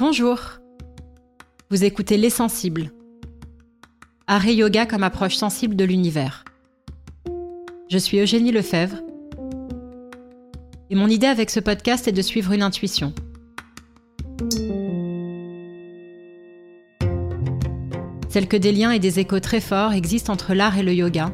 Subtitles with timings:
[0.00, 0.40] Bonjour.
[1.68, 2.90] Vous écoutez Les Sensibles.
[4.26, 6.46] Art et yoga comme approche sensible de l'univers.
[7.90, 8.96] Je suis Eugénie Lefebvre.
[10.88, 13.12] Et mon idée avec ce podcast est de suivre une intuition.
[18.30, 21.30] Celle que des liens et des échos très forts existent entre l'art et le yoga,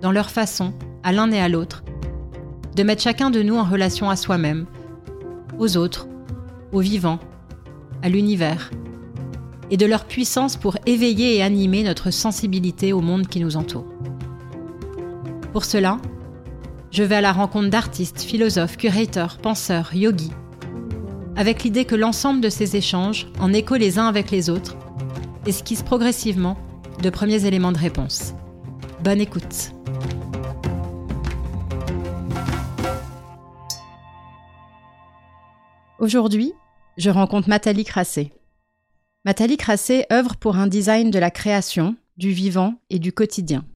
[0.00, 0.72] dans leur façon,
[1.02, 1.82] à l'un et à l'autre,
[2.76, 4.66] de mettre chacun de nous en relation à soi-même,
[5.58, 6.06] aux autres,
[6.72, 7.18] aux vivants,
[8.02, 8.70] à l'univers,
[9.70, 13.86] et de leur puissance pour éveiller et animer notre sensibilité au monde qui nous entoure.
[15.52, 15.98] Pour cela,
[16.90, 20.32] je vais à la rencontre d'artistes, philosophes, curateurs, penseurs, yogis,
[21.36, 24.76] avec l'idée que l'ensemble de ces échanges, en écho les uns avec les autres,
[25.46, 26.58] esquisse progressivement
[27.02, 28.34] de premiers éléments de réponse.
[29.02, 29.79] Bonne écoute.
[36.00, 36.54] Aujourd'hui,
[36.96, 38.32] je rencontre Matali Crassé.
[39.26, 43.66] Matali Crassé œuvre pour un design de la création, du vivant et du quotidien.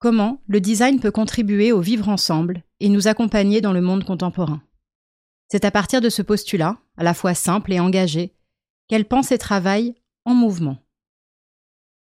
[0.00, 4.62] Comment le design peut contribuer au vivre ensemble et nous accompagner dans le monde contemporain?
[5.50, 8.34] C'est à partir de ce postulat, à la fois simple et engagé,
[8.86, 9.94] qu'elle pense et travaille
[10.26, 10.76] en mouvement.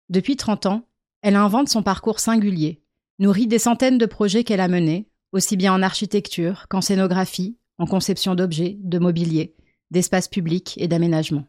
[0.08, 0.88] Depuis 30 ans,
[1.20, 2.82] elle invente son parcours singulier,
[3.20, 7.86] nourrit des centaines de projets qu'elle a menés, aussi bien en architecture qu'en scénographie, en
[7.86, 9.56] conception d'objets, de mobilier,
[9.90, 11.48] d'espaces publics et d'aménagement.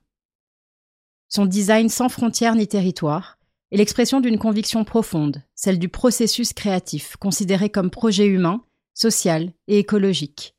[1.29, 3.37] Son design sans frontières ni territoire
[3.71, 8.63] est l'expression d'une conviction profonde, celle du processus créatif, considéré comme projet humain,
[8.95, 10.55] social et écologique.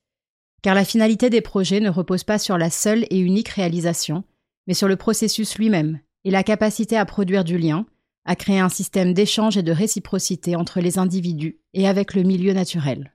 [0.62, 4.22] Car la finalité des projets ne repose pas sur la seule et unique réalisation,
[4.68, 7.84] mais sur le processus lui-même et la capacité à produire du lien,
[8.24, 12.52] à créer un système d'échange et de réciprocité entre les individus et avec le milieu
[12.52, 13.12] naturel.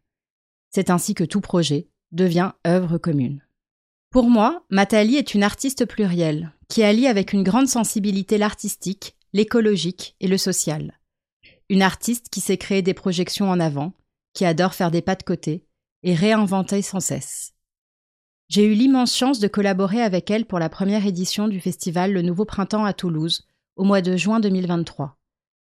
[0.72, 3.42] C'est ainsi que tout projet, devient œuvre commune.
[4.10, 10.16] Pour moi, Matali est une artiste plurielle, qui allie avec une grande sensibilité l'artistique, l'écologique
[10.20, 11.00] et le social.
[11.70, 13.94] Une artiste qui sait créer des projections en avant,
[14.34, 15.66] qui adore faire des pas de côté
[16.04, 17.54] et réinventer sans cesse.
[18.48, 22.24] J'ai eu l'immense chance de collaborer avec elle pour la première édition du festival Le
[22.24, 25.18] Nouveau Printemps à Toulouse, au mois de juin 2023,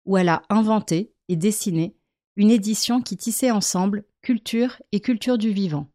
[0.06, 1.96] où elle a inventé et dessiné
[2.36, 5.88] une édition qui tissait ensemble culture et culture du vivant,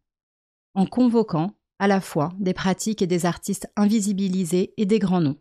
[0.78, 5.40] en convoquant à la fois des pratiques et des artistes invisibilisés et des grands noms,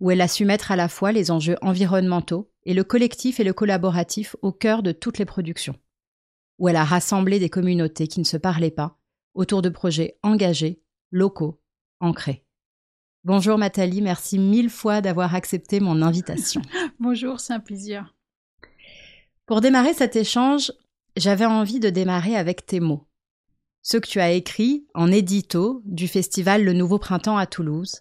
[0.00, 3.44] où elle a su mettre à la fois les enjeux environnementaux et le collectif et
[3.44, 5.76] le collaboratif au cœur de toutes les productions,
[6.58, 8.98] où elle a rassemblé des communautés qui ne se parlaient pas
[9.34, 10.80] autour de projets engagés,
[11.10, 11.60] locaux,
[12.00, 12.46] ancrés.
[13.22, 16.62] Bonjour Nathalie, merci mille fois d'avoir accepté mon invitation.
[16.98, 18.14] Bonjour, c'est un plaisir.
[19.44, 20.72] Pour démarrer cet échange,
[21.18, 23.06] j'avais envie de démarrer avec tes mots
[23.84, 28.00] ce que tu as écrit en édito du festival Le Nouveau Printemps à Toulouse.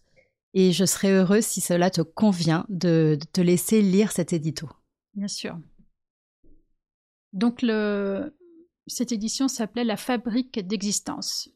[0.54, 4.70] Et je serais heureuse si cela te convient de, te laisser lire cet édito.
[5.14, 5.60] Bien sûr.
[7.34, 8.34] Donc le,
[8.88, 11.50] cette édition s'appelait La fabrique d'existence.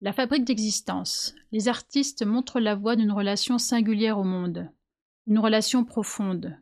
[0.00, 1.34] La fabrique d'existence.
[1.52, 4.70] Les artistes montrent la voie d'une relation singulière au monde,
[5.26, 6.56] une relation profonde,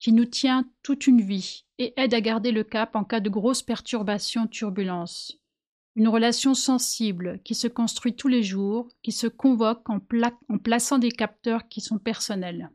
[0.00, 3.30] qui nous tient toute une vie et aide à garder le cap en cas de
[3.30, 5.38] grosses perturbations, turbulences
[5.98, 11.10] une relation sensible qui se construit tous les jours, qui se convoque en, plaçant des
[11.10, 12.70] capteurs qui sont personnels.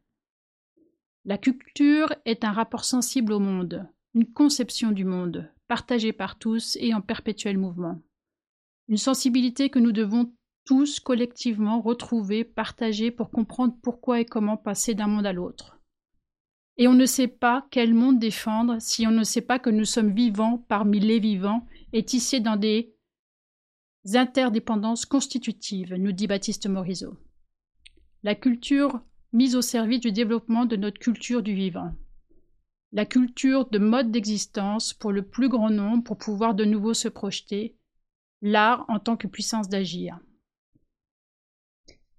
[1.23, 6.77] La culture est un rapport sensible au monde, une conception du monde, partagée par tous
[6.81, 8.01] et en perpétuel mouvement.
[8.89, 10.33] Une sensibilité que nous devons
[10.65, 15.79] tous collectivement retrouver, partager pour comprendre pourquoi et comment passer d'un monde à l'autre.
[16.75, 19.85] Et on ne sait pas quel monde défendre si on ne sait pas que nous
[19.85, 22.92] sommes vivants parmi les vivants et tissés dans des
[24.13, 27.17] interdépendances constitutives, nous dit Baptiste Morisot.
[28.23, 31.93] La culture mise au service du développement de notre culture du vivant.
[32.91, 37.07] La culture de mode d'existence pour le plus grand nombre pour pouvoir de nouveau se
[37.07, 37.75] projeter.
[38.41, 40.19] L'art en tant que puissance d'agir.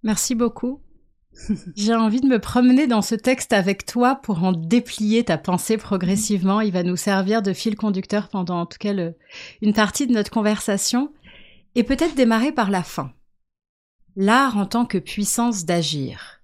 [0.02, 0.80] Merci beaucoup.
[1.76, 5.76] J'ai envie de me promener dans ce texte avec toi pour en déplier ta pensée
[5.76, 6.60] progressivement.
[6.60, 8.94] Il va nous servir de fil conducteur pendant en tout cas
[9.60, 11.12] une partie de notre conversation.
[11.74, 13.12] Et peut-être démarrer par la fin.
[14.16, 16.42] L'art en tant que puissance d'agir.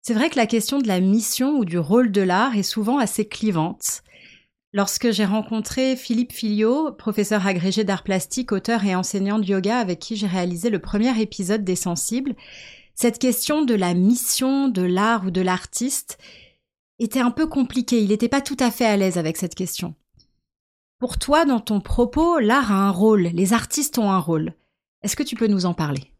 [0.00, 2.98] C'est vrai que la question de la mission ou du rôle de l'art est souvent
[2.98, 4.02] assez clivante.
[4.72, 9.98] Lorsque j'ai rencontré Philippe Filio, professeur agrégé d'art plastique, auteur et enseignant de yoga avec
[9.98, 12.34] qui j'ai réalisé le premier épisode des Sensibles,
[12.94, 16.18] cette question de la mission de l'art ou de l'artiste
[16.98, 18.00] était un peu compliquée.
[18.00, 19.94] Il n'était pas tout à fait à l'aise avec cette question.
[21.02, 24.52] Pour toi, dans ton propos, l'art a un rôle, les artistes ont un rôle.
[25.02, 26.12] Est-ce que tu peux nous en parler?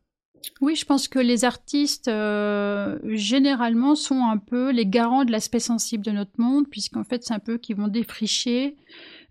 [0.61, 5.61] Oui, je pense que les artistes, euh, généralement, sont un peu les garants de l'aspect
[5.61, 8.75] sensible de notre monde, puisqu'en fait, c'est un peu qui vont défricher,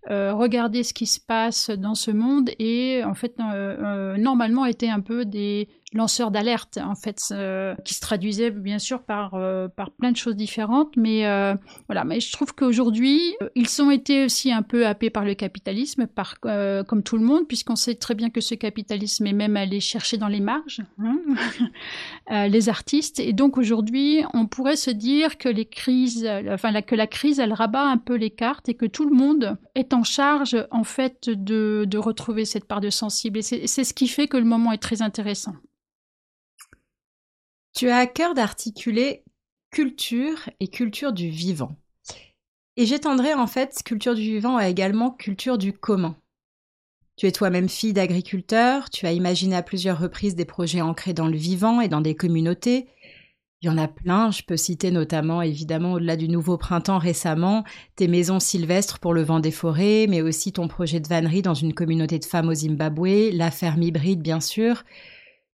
[0.08, 5.00] euh, regarder ce qui se passe dans ce monde et, en fait, normalement, étaient un
[5.00, 9.90] peu des lanceurs d'alerte en fait euh, qui se traduisait bien sûr par euh, par
[9.90, 10.96] plein de choses différentes.
[10.96, 11.54] Mais euh,
[11.88, 12.04] voilà.
[12.04, 13.20] Mais je trouve qu'aujourd'hui
[13.54, 17.46] ils ont été aussi un peu happés par le capitalisme par comme tout le monde
[17.46, 21.18] puisqu'on sait très bien que ce capitalisme est même allé chercher dans les marges hein,
[22.48, 23.20] les artistes.
[23.20, 27.38] Et donc aujourd'hui on pourrait se dire que les crises enfin la, que la crise
[27.38, 30.84] elle rabat un peu les cartes et que tout le monde est en charge en
[30.84, 33.38] fait de de retrouver cette part de sensible.
[33.38, 35.54] Et c'est ce qui fait que le moment est très intéressant
[37.74, 39.24] tu as à cœur d'articuler
[39.70, 41.76] culture et culture du vivant.
[42.76, 46.16] Et j'étendrai en fait culture du vivant à également culture du commun.
[47.16, 51.28] Tu es toi-même fille d'agriculteur, tu as imaginé à plusieurs reprises des projets ancrés dans
[51.28, 52.88] le vivant et dans des communautés.
[53.60, 57.64] Il y en a plein, je peux citer notamment évidemment au-delà du nouveau printemps récemment,
[57.94, 61.54] tes maisons sylvestres pour le vent des forêts, mais aussi ton projet de vannerie dans
[61.54, 64.82] une communauté de femmes au Zimbabwe, la ferme hybride bien sûr,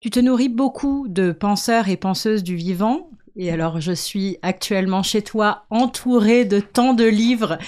[0.00, 3.10] tu te nourris beaucoup de penseurs et penseuses du vivant.
[3.36, 7.58] Et alors, je suis actuellement chez toi entourée de tant de livres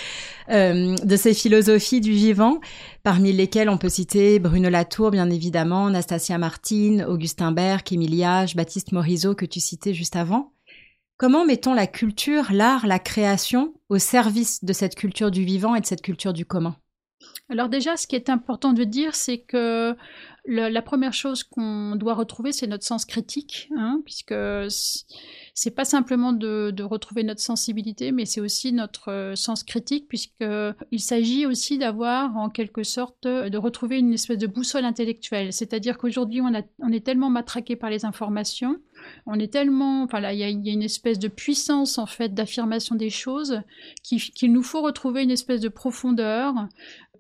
[0.49, 2.61] euh, de ces philosophies du vivant,
[3.05, 8.93] parmi lesquels on peut citer Bruno Latour, bien évidemment, Nastasia Martin, Augustin Berg, Émile Baptiste
[8.93, 10.53] Morisot, que tu citais juste avant.
[11.19, 15.81] Comment mettons la culture, l'art, la création au service de cette culture du vivant et
[15.81, 16.77] de cette culture du commun?
[17.51, 19.97] Alors déjà, ce qui est important de dire, c'est que
[20.47, 24.35] la première chose qu'on doit retrouver, c'est notre sens critique, hein, puisque
[25.55, 31.01] c'est pas simplement de, retrouver notre sensibilité, mais c'est aussi notre euh, sens critique, puisqu'il
[31.01, 35.53] s'agit aussi d'avoir, en quelque sorte, de retrouver une espèce de boussole intellectuelle.
[35.53, 38.79] C'est-à-dire qu'aujourd'hui, on est tellement matraqué par les informations,
[39.27, 42.95] on est tellement, enfin là, il y, a une espèce de puissance en fait d'affirmation
[42.95, 43.63] des choses
[44.03, 46.55] qu'il nous faut retrouver une espèce de profondeur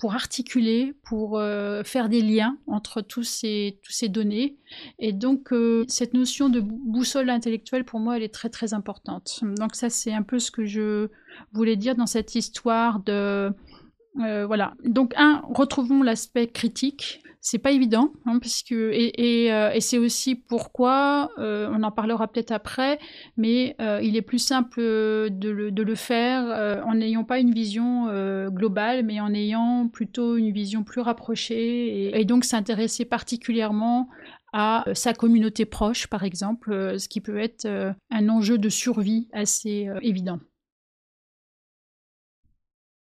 [0.00, 4.56] pour articuler, pour euh, faire des liens entre tous ces, tous ces données.
[4.98, 9.40] Et donc, euh, cette notion de boussole intellectuelle, pour moi, elle est très, très importante.
[9.58, 11.08] Donc, ça, c'est un peu ce que je
[11.52, 13.52] voulais dire dans cette histoire de...
[14.20, 14.74] Euh, voilà.
[14.84, 18.38] Donc, un, retrouvons l'aspect critique c'est pas évident, hein,
[18.72, 22.98] euh, et, c'est aussi pourquoi euh, on en parlera peut-être après,
[23.38, 27.52] mais euh, il est plus simple de le, de le faire en n'ayant pas une
[27.52, 28.06] vision
[28.50, 34.08] globale, mais en ayant plutôt une vision plus rapprochée et, et donc s'intéresser particulièrement
[34.52, 37.66] à sa communauté proche, par exemple, ce qui peut être
[38.10, 40.40] un enjeu de survie assez évident.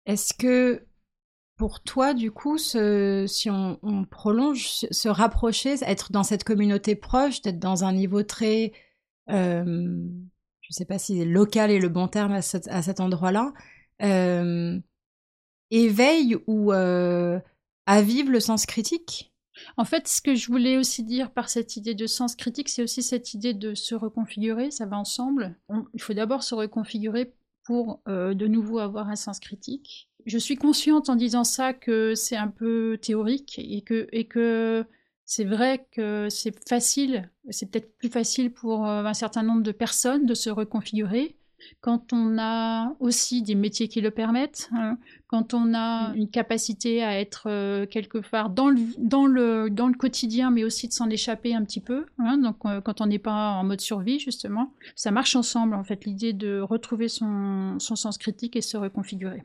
[0.05, 0.85] Est-ce que
[1.63, 7.59] pour toi, du coup, si on, prolonge, se rapprocher, être dans cette communauté proche, d'être
[7.59, 8.73] dans un niveau très,
[9.29, 13.53] euh, je ne sais pas si local est le bon terme à, cet endroit-là,
[14.01, 14.77] euh,
[15.71, 17.39] éveille ou euh,
[17.85, 19.33] avive le sens critique?
[19.77, 22.83] En fait, ce que je voulais aussi dire par cette idée de sens critique, c'est
[22.83, 25.55] aussi cette idée de se reconfigurer, ça va ensemble.
[25.93, 27.33] il faut d'abord se reconfigurer
[27.63, 32.35] pour de nouveau avoir un sens critique je suis consciente en disant ça que c'est
[32.35, 34.85] un peu théorique et que, et que
[35.25, 39.71] c'est vrai que c'est facile, c'est peut-être plus facile pour euh, un certain nombre de
[39.71, 41.35] personnes de se reconfigurer
[41.81, 44.97] quand on a aussi des métiers qui le permettent, hein,
[45.27, 46.15] quand on a mm.
[46.15, 50.63] une capacité à être euh, quelque part dans le, dans, le, dans le quotidien, mais
[50.63, 53.63] aussi de s'en échapper un petit peu, hein, donc euh, quand on n'est pas en
[53.63, 58.55] mode survie, justement, ça marche ensemble, en fait, l'idée de retrouver son, son sens critique
[58.55, 59.43] et se reconfigurer.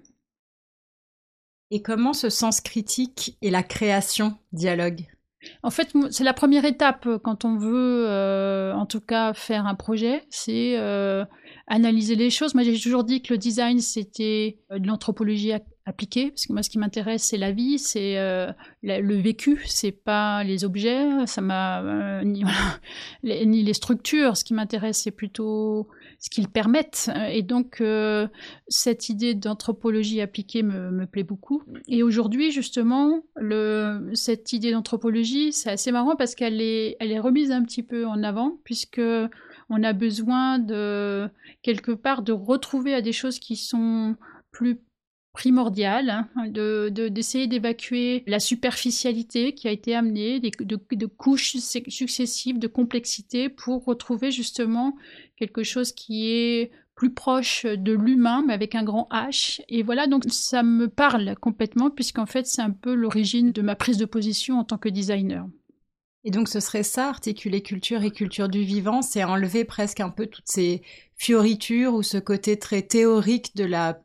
[1.70, 5.06] Et comment ce sens critique et la création dialoguent
[5.62, 9.66] en fait, c'est la première étape euh, quand on veut, euh, en tout cas, faire
[9.66, 11.24] un projet, c'est euh,
[11.68, 12.54] analyser les choses.
[12.54, 15.52] Moi, j'ai toujours dit que le design, c'était de l'anthropologie
[15.86, 18.16] appliquée, parce que moi, ce qui m'intéresse, c'est la vie, c'est
[18.82, 22.44] le vécu, c'est pas les objets, ça m'a ni,
[23.22, 24.36] ni, les structures.
[24.36, 27.10] Ce qui m'intéresse, c'est plutôt ce qu'ils permettent.
[27.30, 28.26] Et donc, euh,
[28.66, 31.62] cette idée d'anthropologie appliquée me, plaît beaucoup.
[31.86, 37.20] Et aujourd'hui, justement, le, cette idée d'anthropologie, c'est assez marrant parce qu'elle est, elle est
[37.20, 39.00] remise un petit peu en avant, puisque
[39.70, 41.28] on a besoin de,
[41.62, 44.16] quelque part, de retrouver à des choses qui sont
[44.50, 44.80] plus
[45.38, 50.50] primordial hein, de, d'essayer d'évacuer la superficialité qui a été amenée, de,
[50.90, 54.96] de, couches successives de complexité pour retrouver justement
[55.38, 59.60] quelque chose qui est plus proche de l'humain, mais avec un grand H.
[59.68, 63.76] Et voilà, donc ça me parle complètement, puisqu'en fait, c'est un peu l'origine de ma
[63.76, 65.46] prise de position en tant que designer.
[66.24, 70.10] Et donc ce serait ça, articuler culture et culture du vivant, c'est enlever presque un
[70.10, 70.82] peu toutes ces
[71.14, 74.02] fioritures ou ce côté très théorique de la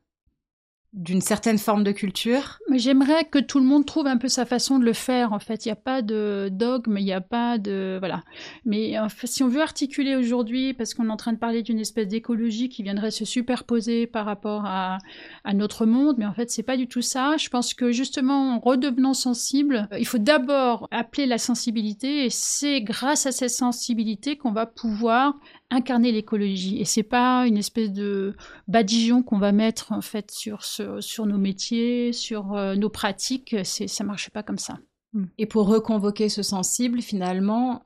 [0.94, 2.60] d'une certaine forme de culture.
[2.72, 5.34] J'aimerais que tout le monde trouve un peu sa façon de le faire.
[5.34, 8.24] En fait, il n'y a pas de dogme, il n'y a pas de voilà.
[8.66, 12.08] Mais si on veut articuler aujourd'hui, parce qu'on est en train de parler d'une espèce
[12.08, 15.00] d'écologie qui viendrait se superposer par rapport à,
[15.44, 17.38] à notre monde, mais en fait, c'est pas du tout ça.
[17.38, 22.82] Je pense que justement, en redevenant sensible, il faut d'abord appeler la sensibilité, et c'est
[22.82, 25.34] grâce à cette sensibilité qu'on va pouvoir
[25.74, 26.80] incarner l'écologie.
[26.80, 28.36] Et c'est pas une espèce de
[28.68, 33.56] badigeon qu'on va mettre en fait sur, sur nos métiers, sur euh, nos pratiques.
[33.64, 34.78] C'est, ça marche pas comme ça.
[35.14, 35.26] Hmm.
[35.38, 37.86] Et pour reconvoquer ce sensible, finalement,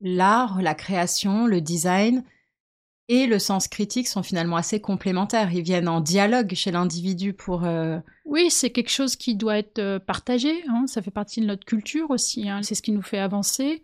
[0.00, 2.22] l'art, la création, le design,
[3.08, 5.52] et le sens critique sont finalement assez complémentaires.
[5.52, 7.64] Ils viennent en dialogue chez l'individu pour...
[7.64, 10.64] Euh, oui, c'est quelque chose qui doit être euh, partagé.
[10.68, 10.86] Hein.
[10.88, 12.48] Ça fait partie de notre culture aussi.
[12.48, 12.62] Hein.
[12.62, 13.80] C'est ce qui nous fait avancer,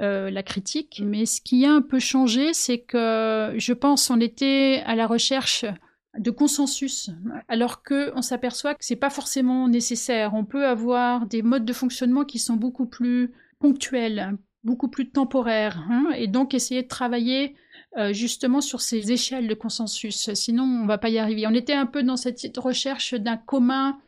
[0.00, 1.02] euh, la critique.
[1.04, 5.08] Mais ce qui a un peu changé, c'est que je pense on était à la
[5.08, 5.64] recherche
[6.18, 7.10] de consensus,
[7.48, 10.34] alors que on s'aperçoit que c'est pas forcément nécessaire.
[10.34, 15.86] On peut avoir des modes de fonctionnement qui sont beaucoup plus ponctuels, beaucoup plus temporaires,
[15.88, 17.54] hein, et donc essayer de travailler
[17.96, 20.32] euh, justement sur ces échelles de consensus.
[20.34, 21.46] Sinon, on va pas y arriver.
[21.48, 23.98] On était un peu dans cette recherche d'un commun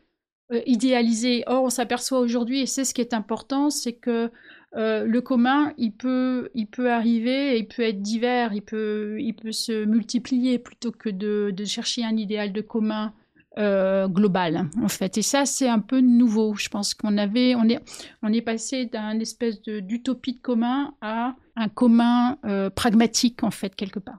[0.53, 1.43] euh, idéalisé.
[1.47, 4.31] Or, on s'aperçoit aujourd'hui, et c'est ce qui est important, c'est que
[4.75, 9.33] euh, le commun, il peut, il peut arriver, il peut être divers, il peut, il
[9.33, 13.13] peut se multiplier plutôt que de chercher un idéal de commun
[13.59, 15.17] euh, global en fait.
[15.19, 16.55] Et ça c'est un peu nouveau.
[16.55, 17.79] Je pense qu'on avait on est
[18.23, 23.75] on est passé d'un espèce d'utopie de, commun à un commun euh, pragmatique en fait
[23.75, 24.17] quelque part.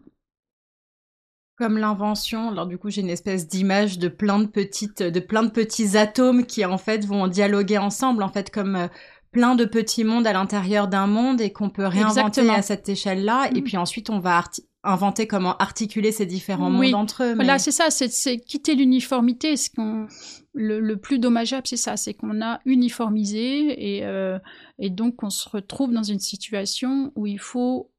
[1.56, 5.42] Comme l'invention alors du coup j'ai une espèce d'image de plein de petites de plein
[5.42, 8.88] de petits atomes qui en fait vont dialoguer ensemble en fait comme euh,
[9.32, 13.24] plein de petits mondes à l'intérieur d'un monde et qu'on peut réinventer à cette échelle
[13.24, 13.64] là et mm.
[13.64, 14.36] puis ensuite on va
[14.84, 17.34] inventer comment articuler ces différents mondes entre eux.
[17.34, 19.56] Voilà, c'est ça, c'est quitter l'uniformité.
[19.56, 20.06] Ce qu'on
[20.54, 24.38] le, plus dommageable, c'est ça, c'est qu'on a uniformisé et, euh,
[24.78, 27.90] et donc on se retrouve dans une situation où il faut.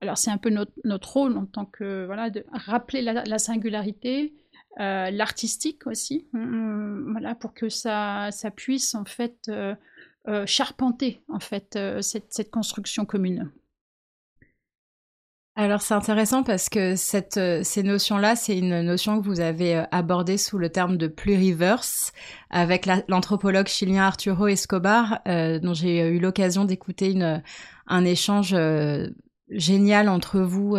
[0.00, 4.32] Alors c'est un peu notre, notre, rôle en tant que voilà de rappeler la, singularité,
[4.80, 9.74] euh, l'artistique aussi, voilà pour que ça ça puisse en fait euh,
[10.46, 13.50] charpenter en fait cette, cette construction commune.
[15.60, 19.76] Alors c'est intéressant parce que cette, euh, ces notions-là, c'est une notion que vous avez
[19.76, 22.14] euh, abordée sous le terme de pluriverse
[22.48, 27.14] avec l'anthropologue chilien Arturo Escobar, euh, dont j'ai eu l'occasion d'écouter
[27.86, 28.56] un échange
[29.50, 30.78] génial entre vous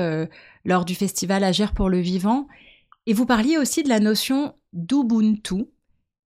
[0.65, 2.47] lors du festival Agir pour le vivant.
[3.05, 5.65] Et vous parliez aussi de la notion d'Ubuntu,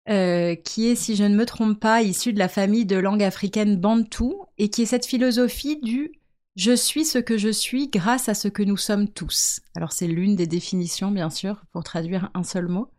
[0.06, 3.76] qui est, si je ne me trompe pas, issue de la famille de langue africaine
[3.76, 6.12] Bantu, et qui est cette philosophie du
[6.56, 9.60] je suis ce que je suis grâce à ce que nous sommes tous.
[9.74, 12.90] Alors c'est l'une des définitions, bien sûr, pour traduire un seul mot.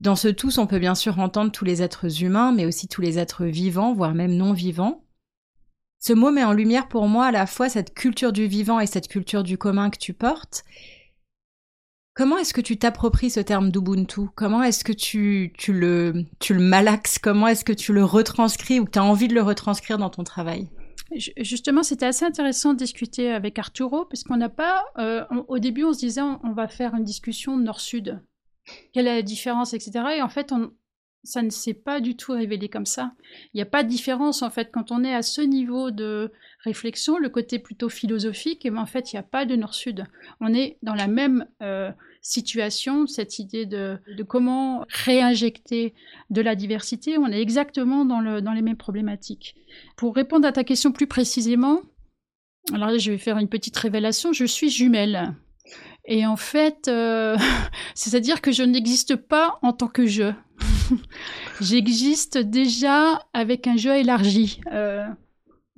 [0.00, 3.00] Dans ce tous, on peut bien sûr entendre tous les êtres humains, mais aussi tous
[3.00, 5.04] les êtres vivants, voire même non vivants.
[6.00, 8.86] Ce mot met en lumière pour moi à la fois cette culture du vivant et
[8.86, 10.64] cette culture du commun que tu portes.
[12.14, 14.22] Comment est-ce que tu t'appropries ce terme d'Ubuntu?
[14.34, 17.18] Comment est-ce que tu, tu, le, tu le malaxes?
[17.18, 20.10] Comment est-ce que tu le retranscris ou que tu as envie de le retranscrire dans
[20.10, 20.68] ton travail?
[21.14, 24.84] Justement, c'était assez intéressant de discuter avec Arturo, parce qu'on n'a pas.
[24.98, 28.20] Euh, au début, on se disait, on, va faire une discussion nord-sud.
[28.92, 30.04] Quelle est la différence, etc.
[30.16, 30.52] Et en fait,
[31.22, 33.12] ça ne s'est pas du tout révélé comme ça.
[33.54, 36.32] Il n'y a pas de différence, en fait, quand on est à ce niveau de
[36.64, 40.04] réflexion, le côté plutôt philosophique, et ben, en fait, il n'y a pas de nord-sud.
[40.40, 41.46] On est dans la même.
[41.62, 41.92] Euh,
[42.26, 45.94] situation, cette idée de, comment réinjecter
[46.30, 49.54] de la diversité, on est exactement dans, le, dans les mêmes problématiques.
[49.96, 51.80] Pour répondre à ta question plus précisément,
[52.72, 55.34] alors là, je vais faire une petite révélation, je suis jumelle.
[56.04, 57.36] Et en fait, euh,
[57.94, 60.32] c'est-à-dire que je n'existe pas en tant que je.
[61.60, 64.60] J'existe déjà avec un jeu élargi.
[64.72, 65.06] Euh,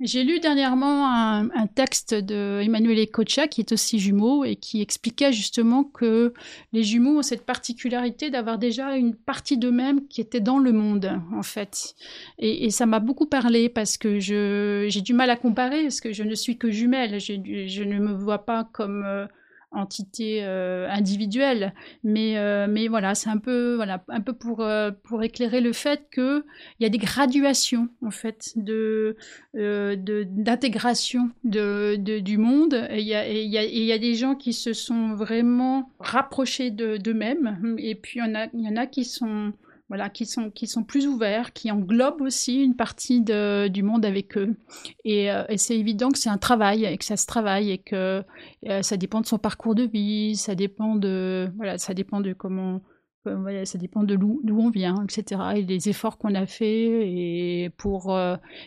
[0.01, 5.33] j'ai lu dernièrement un, texte de Emmanuel Ecocha, qui est aussi jumeau, et qui expliquait
[5.33, 6.33] justement que
[6.71, 11.19] les jumeaux ont cette particularité d'avoir déjà une partie d'eux-mêmes qui était dans le monde,
[11.33, 11.95] en fait.
[12.37, 16.23] Et, ça m'a beaucoup parlé parce que j'ai du mal à comparer, parce que je
[16.23, 17.19] ne suis que jumelle.
[17.19, 19.25] Je ne me vois pas comme euh,
[19.71, 21.73] entité euh, individuelle.
[22.03, 25.73] Mais, euh, mais voilà, c'est un peu, voilà, un peu pour, euh, pour éclairer le
[25.73, 26.43] fait qu'il
[26.79, 29.15] y a des graduations, en fait, de,
[29.53, 32.87] d'intégration de, du monde.
[32.91, 36.71] Il y, a, il, y a, y a des gens qui se sont vraiment rapprochés
[36.71, 37.75] d'eux-mêmes.
[37.79, 39.53] Et puis, il y, il y en a qui sont
[39.89, 44.05] voilà, qui sont, qui sont plus ouverts, qui englobent aussi une partie de, du monde
[44.05, 44.55] avec eux.
[45.03, 48.23] Et, euh, c'est évident que c'est un travail, et que ça se travaille, et que
[48.67, 52.33] euh, ça dépend de son parcours de vie, ça dépend de, voilà, ça dépend de
[52.33, 52.81] comment,
[53.27, 55.41] euh, voilà, ça dépend de d'où on vient, etc.
[55.55, 58.15] Et les efforts qu'on a fait et pour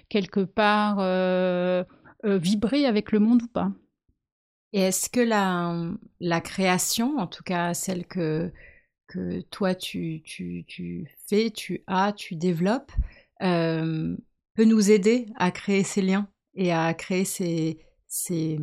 [0.09, 0.97] quelque part
[2.25, 3.71] vibrer avec le monde ou pas.
[4.73, 5.76] Et est-ce que la,
[6.21, 8.50] la création, en tout cas celle que
[9.12, 12.92] que toi tu, tu, tu, fais, tu as, tu développes,
[13.42, 14.16] euh,
[14.54, 17.78] peut nous aider à créer ces liens et à créer ces,
[18.09, 18.59] ces,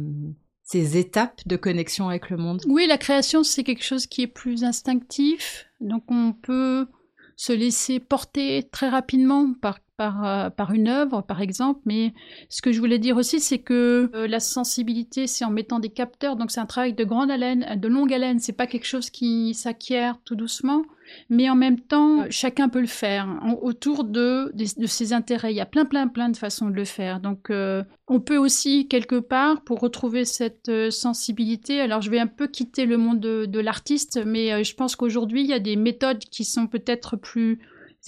[0.64, 2.62] ces étapes de connexion avec le monde?
[2.68, 5.66] Oui, la création, c'est quelque chose qui est plus instinctif.
[5.80, 6.88] Donc on peut
[7.36, 11.82] se laisser porter très rapidement par par, euh, par une œuvre, par exemple.
[11.84, 12.14] Mais
[12.48, 15.90] ce que je voulais dire aussi, c'est que euh, la sensibilité, c'est en mettant des
[15.90, 16.38] capteurs.
[16.38, 18.40] Donc c'est un travail de grande haleine, de longue haleine.
[18.40, 20.84] C'est pas quelque chose qui s'acquiert tout doucement.
[21.30, 23.28] Mais en même temps, chacun peut le faire
[23.62, 25.52] autour de, de, ses intérêts.
[25.52, 27.20] Il y a plein, plein, plein de façons de le faire.
[27.20, 32.28] Donc, euh, on peut aussi, quelque part, pour retrouver cette sensibilité, alors je vais un
[32.28, 35.76] peu quitter le monde de, de l'artiste, mais je pense qu'aujourd'hui, il y a des
[35.76, 37.60] méthodes qui sont peut-être plus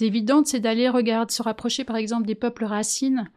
[0.02, 3.28] évidente, c'est d'aller regarder, se rapprocher par exemple des peuples racines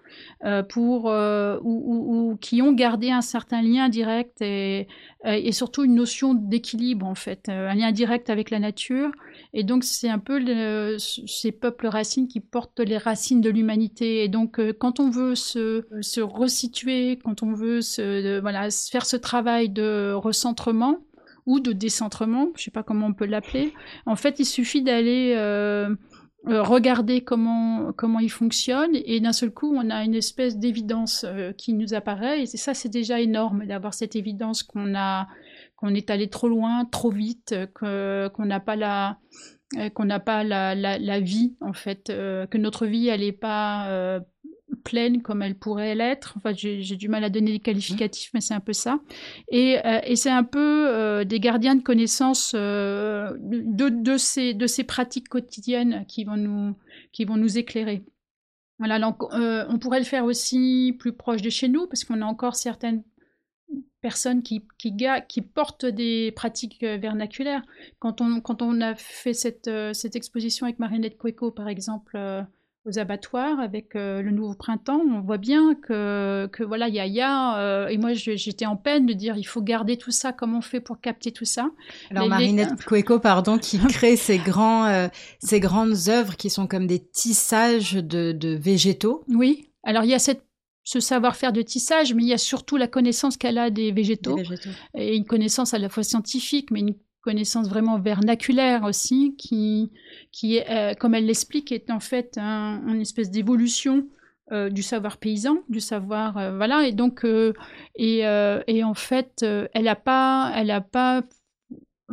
[0.43, 4.87] euh, pour euh, ou, qui ont gardé un certain lien direct et,
[5.25, 9.11] et surtout une notion d'équilibre en fait, euh, un lien direct avec la nature.
[9.53, 14.23] Et donc c'est un peu ces peuples racines qui portent les racines de l'humanité.
[14.23, 17.79] Et donc quand on veut se, se resituer, quand on veut
[18.41, 20.99] voilà, faire ce travail de recentrement,
[21.45, 23.73] ou de décentrement, je ne sais pas comment on peut l'appeler.
[24.05, 25.95] En fait, il suffit d'aller euh,
[26.47, 31.51] regarder comment comment il fonctionne et d'un seul coup on a une espèce d'évidence euh,
[31.53, 35.27] qui nous apparaît et ça c'est déjà énorme d'avoir cette évidence qu'on a
[35.75, 39.17] qu'on est allé trop loin trop vite que qu'on n'a pas la
[39.95, 43.31] qu'on n'a pas la, la, la, vie en fait euh, que notre vie elle est
[43.31, 44.21] pas
[44.85, 46.35] pleine comme elle pourrait l'être.
[46.37, 49.01] Enfin, j'ai du mal à donner des qualificatifs, mais c'est un peu ça.
[49.49, 54.53] Et, euh, et c'est un peu euh, des gardiens de connaissances euh, de, de, ces,
[54.53, 56.75] de ces pratiques quotidiennes qui vont nous,
[57.11, 58.05] qui vont nous éclairer.
[58.77, 62.25] Voilà, donc on pourrait le faire aussi plus proche de chez nous, parce qu'on a
[62.25, 63.03] encore certaines
[64.01, 64.93] personnes qui, qui,
[65.29, 67.63] qui, portent des pratiques vernaculaires.
[67.99, 72.19] Quand on, quand on a fait cette, cette exposition avec Marinette Cueco, par exemple,
[72.85, 76.99] aux abattoirs avec euh, le nouveau printemps, on voit bien que, que voilà, il y
[76.99, 80.11] a, y a euh, et moi j'étais en peine de dire il faut garder tout
[80.11, 81.71] ça, comment on fait pour capter tout ça.
[82.11, 83.19] Alors Marinette les...
[83.19, 85.07] pardon, qui crée ces grands, euh,
[85.39, 89.23] ces grandes œuvres qui sont comme des tissages de, de végétaux.
[89.29, 89.71] Oui.
[89.83, 90.45] Alors il y a cette
[90.87, 94.35] ce savoir-faire de tissage, mais il y a surtout la connaissance qu'elle a des végétaux,
[94.35, 96.93] des végétaux, et une connaissance à la fois scientifique, mais une
[97.25, 99.91] connaissance vraiment vernaculaire aussi, qui,
[100.31, 104.07] qui euh, comme elle l'explique, est en fait un, une espèce d'évolution
[104.51, 107.25] euh, du savoir paysan, du savoir, euh, voilà, et donc,
[107.95, 110.53] et, en fait, elle n'a pas,
[110.91, 111.23] pas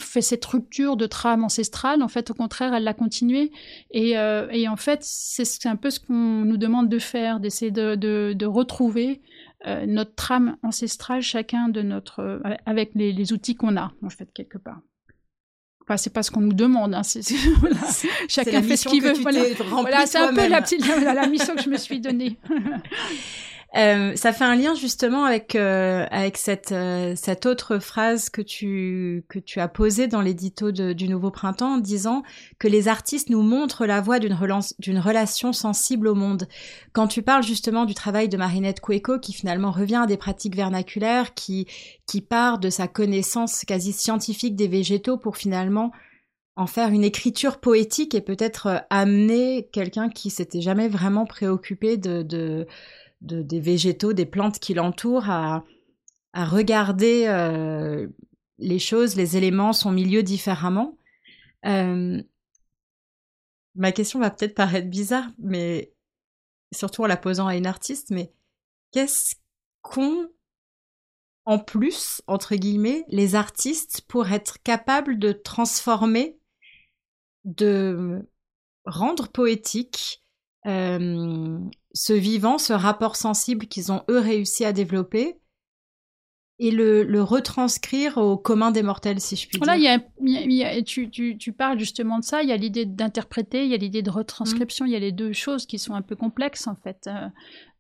[0.01, 3.53] fait cette rupture de trame ancestrale, en fait, au contraire, elle l'a continué,
[3.91, 7.97] et, et, en fait, c'est un peu ce qu'on nous demande de faire, d'essayer de,
[7.97, 9.21] de, retrouver
[9.87, 14.81] notre trame ancestrale, chacun de notre, avec les outils qu'on a, en fait, quelque part.
[15.83, 16.95] Enfin, c'est pas ce qu'on nous demande.
[16.95, 17.03] Hein.
[18.29, 19.15] Chacun fait ce qu'il veut.
[19.71, 22.37] Voilà, c'est un peu la, petite, la, mission que je me suis donnée.
[23.75, 28.43] Euh, ça fait un lien justement avec euh, avec cette euh, cette autre phrase que
[28.43, 32.23] tu que tu as posée dans l'édito du Nouveau Printemps en disant
[32.59, 34.39] que les artistes nous montrent la voie d'une
[34.79, 36.49] d'une relation sensible au monde.
[36.93, 40.57] Quand tu parles justement du travail de Marinette Cueco qui finalement revient à des pratiques
[40.57, 41.67] vernaculaires, qui
[42.07, 45.93] qui part de sa connaissance quasi scientifique des végétaux pour finalement
[46.57, 52.23] en faire une écriture poétique et peut-être amener quelqu'un qui s'était jamais vraiment préoccupé de,
[52.23, 52.67] de
[53.23, 55.65] des végétaux, des plantes qui l'entourent, à,
[56.35, 58.09] regarder euh,
[58.59, 60.97] les choses, les éléments, son milieu différemment.
[61.67, 62.23] Euh,
[63.75, 65.93] ma question va peut-être paraître bizarre, mais
[66.73, 68.33] surtout en la posant à une artiste, mais
[68.93, 69.37] qu'est-ce
[69.83, 70.29] qu'ont
[71.45, 76.39] en plus, entre guillemets, les artistes pour être capables de transformer,
[77.45, 78.27] de
[78.85, 80.22] rendre poétique
[80.67, 81.59] euh,
[81.93, 85.39] ce vivant, ce rapport sensible qu'ils ont eux réussi à développer
[86.59, 89.75] et le, retranscrire au commun des mortels, si je puis dire.
[89.75, 92.43] Y a, tu, tu, tu, parles justement de ça.
[92.43, 94.87] Il y a l'idée d'interpréter, il y a l'idée de retranscription.
[94.87, 97.09] Il y a les deux choses qui sont un peu complexes en fait.
[97.09, 97.29] Euh,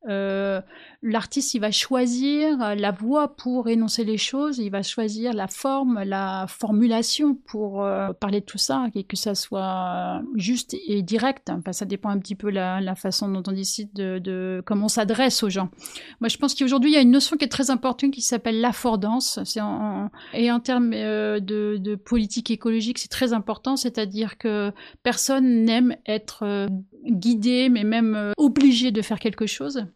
[0.08, 0.60] euh,
[1.00, 6.02] l'artiste il va choisir la voix pour énoncer les choses, il va choisir la forme,
[6.02, 11.50] la formulation pour euh, parler de tout ça et que ça soit juste et direct.
[11.50, 14.86] Enfin, ça dépend un petit peu la, la façon dont on décide de, de comment
[14.86, 15.70] on s'adresse aux gens.
[16.20, 18.60] Moi, je pense qu'aujourd'hui il y a une notion qui est très importante qui s'appelle
[18.60, 19.38] l'affordance.
[20.34, 25.96] Et en termes euh, de, de, politique écologique, c'est très important, c'est-à-dire que personne n'aime
[26.06, 26.68] être
[27.04, 29.86] guidé, mais même obligé de faire quelque chose.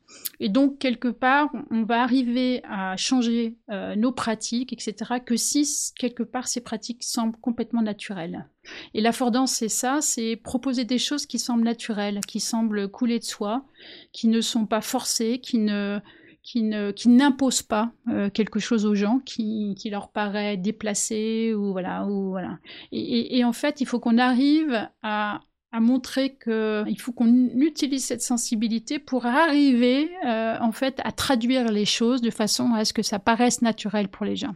[0.41, 5.67] Et donc, quelque part, on va arriver à changer euh, nos pratiques, etc., que si,
[5.99, 8.49] quelque part, ces pratiques semblent complètement naturelles.
[8.95, 13.25] Et l'affordance, c'est ça, c'est proposer des choses qui semblent naturelles, qui semblent couler de
[13.25, 13.65] soi,
[14.13, 16.01] qui ne sont pas forcées, qui ne
[16.43, 21.53] qui ne qui n'imposent pas euh, quelque chose aux gens qui, qui leur paraît déplacé
[21.55, 22.61] ou voilà ou voilà
[22.93, 25.41] et, et en fait il faut qu'on arrive à
[25.73, 31.71] à montrer qu'il faut qu'on utilise cette sensibilité pour arriver euh, en fait à traduire
[31.71, 34.55] les choses de façon à ce que ça paraisse naturel pour les gens.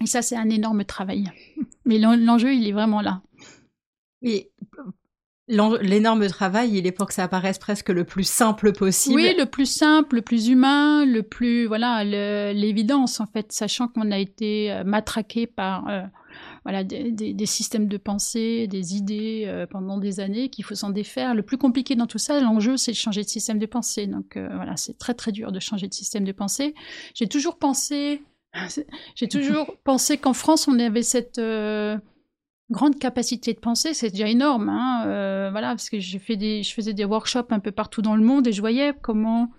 [0.00, 1.30] Et ça, c'est un énorme travail.
[1.84, 3.22] Mais l'enjeu, il est vraiment là.
[4.22, 4.50] Et
[5.48, 9.16] l'énorme travail, il est pour que ça apparaisse presque le plus simple possible.
[9.16, 14.10] Oui, le plus simple, le plus humain, le plus voilà l'évidence en fait, sachant qu'on
[14.12, 16.02] a été euh, matraqué par euh,
[16.64, 21.34] voilà, des, systèmes de pensée, des idées euh, pendant des années qu'il faut s'en défaire.
[21.34, 24.06] Le plus compliqué dans tout ça, l'enjeu, c'est de changer de système de pensée.
[24.06, 26.74] Donc euh, voilà, c'est très très dur de changer de système de pensée.
[27.14, 28.22] J'ai toujours pensé,
[29.16, 31.98] j'ai toujours pensé qu'en France, on avait cette euh,
[32.70, 34.68] grande capacité de penser, c'est déjà énorme.
[34.68, 38.14] Hein, voilà, parce que j'ai fait des, je faisais des workshops un peu partout dans
[38.14, 39.50] le monde et je voyais comment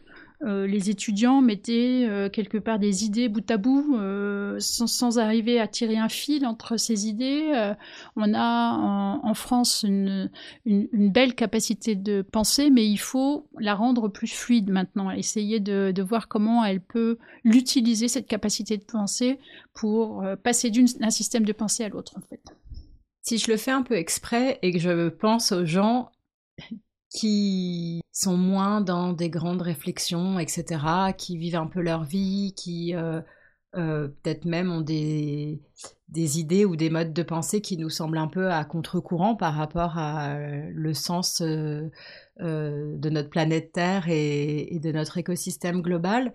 [0.43, 5.60] euh, les étudiants mettaient euh, quelque part des idées bout à bout euh, sans, arriver
[5.60, 7.73] à tirer un fil entre ces idées.
[8.15, 10.29] on a en, France une,
[10.65, 16.27] belle capacité de penser, mais il faut la rendre plus fluide maintenant, essayer de, voir
[16.27, 19.39] comment elle peut l'utiliser, cette capacité de penser,
[19.73, 22.41] pour passer d'un système de pensée à l'autre en fait.
[23.21, 26.12] Si je le fais un peu exprès et que je pense aux gens
[27.10, 32.95] qui sont moins dans des grandes réflexions, etc., qui vivent un peu leur vie, qui
[32.95, 33.21] euh,
[33.76, 35.60] euh, peut-être même ont des,
[36.15, 39.97] idées ou des modes de pensée qui nous semblent un peu à contre-courant par rapport
[39.97, 41.89] à euh, le sens de
[42.39, 46.34] notre planète Terre et, de notre écosystème global.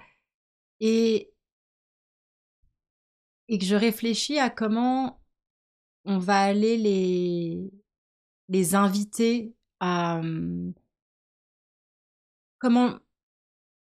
[0.81, 1.33] Et,
[3.49, 5.21] et que je réfléchis à comment
[6.05, 7.71] on va aller les,
[8.49, 9.55] les inviter
[12.59, 12.95] comment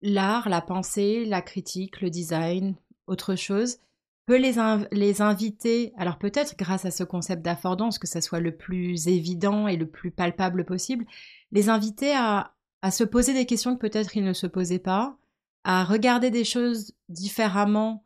[0.02, 2.74] l'art, la pensée, la critique, le design,
[3.06, 3.78] autre chose,
[4.26, 4.54] peut les,
[4.92, 9.66] les inviter, alors peut-être grâce à ce concept d'affordance, que ça soit le plus évident
[9.68, 11.04] et le plus palpable possible,
[11.50, 15.16] les inviter à, à se poser des questions que peut-être ils ne se posaient pas,
[15.64, 18.04] à regarder des choses différemment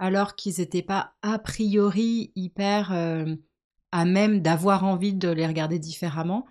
[0.00, 2.92] alors qu'ils n'étaient pas a priori hyper
[3.92, 6.46] à même d'avoir envie de les regarder différemment,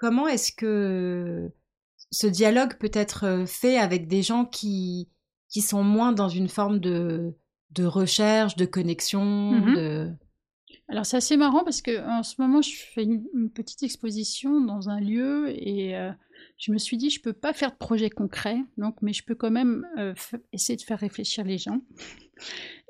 [0.00, 1.52] Comment est-ce que
[2.10, 5.08] ce dialogue peut être euh, fait avec des gens qui,
[5.48, 7.34] qui sont moins dans une forme de,
[7.70, 10.10] de recherche, de connexion mmh de...
[10.88, 14.88] Alors c'est assez marrant parce que en ce moment je fais une, petite exposition dans
[14.88, 16.10] un lieu et euh,
[16.58, 19.36] je me suis dit je peux pas faire de projet concret donc mais je peux
[19.36, 20.14] quand même euh,
[20.52, 21.80] essayer de faire réfléchir les gens.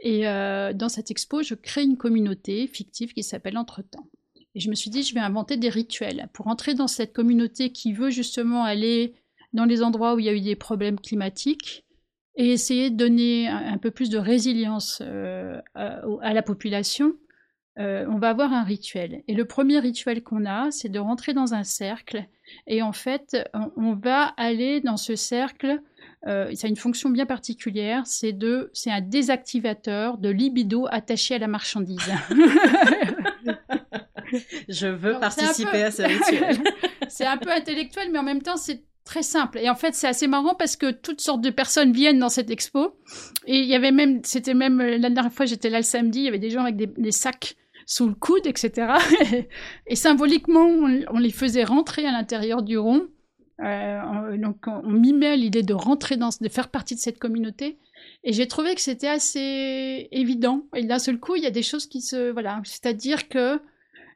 [0.03, 4.09] Et dans cette expo je crée une communauté fictive qui s'appelle Entretemps.
[4.55, 7.71] Et je me suis dit, je vais inventer des rituels pour entrer dans cette communauté
[7.71, 9.15] qui veut justement aller
[9.53, 11.85] dans les endroits où il y a eu des problèmes climatiques
[12.37, 17.15] et essayer de donner un, peu plus de résilience euh, à, la population.
[17.79, 19.23] Euh, on va avoir un rituel.
[19.29, 22.25] Et le premier rituel qu'on a, c'est de rentrer dans un cercle.
[22.67, 23.37] Et en fait,
[23.77, 25.81] on, va aller dans ce cercle.
[26.27, 28.07] Euh, ça a une fonction bien particulière.
[28.07, 28.37] C'est
[28.73, 32.11] c'est un désactivateur de libido attaché à la marchandise.
[34.69, 36.59] Je veux participer à ce rituel.
[37.09, 39.59] c'est un peu intellectuel, mais en même temps, c'est très simple.
[39.59, 42.51] Et en fait, c'est assez marrant parce que toutes sortes de personnes viennent dans cette
[42.51, 42.95] expo.
[43.47, 46.25] Et il y avait même, c'était même, la dernière fois, j'étais là le samedi, il
[46.25, 48.93] y avait des gens avec des, sacs sous le coude, etc.
[49.87, 53.09] et, symboliquement, on, les faisait rentrer à l'intérieur du rond.
[53.63, 57.79] Euh, donc, on, mimait l'idée de rentrer dans, de faire partie de cette communauté.
[58.23, 60.67] Et j'ai trouvé que c'était assez évident.
[60.75, 63.61] Et d'un seul coup, il y a des choses qui se, voilà, c'est-à-dire que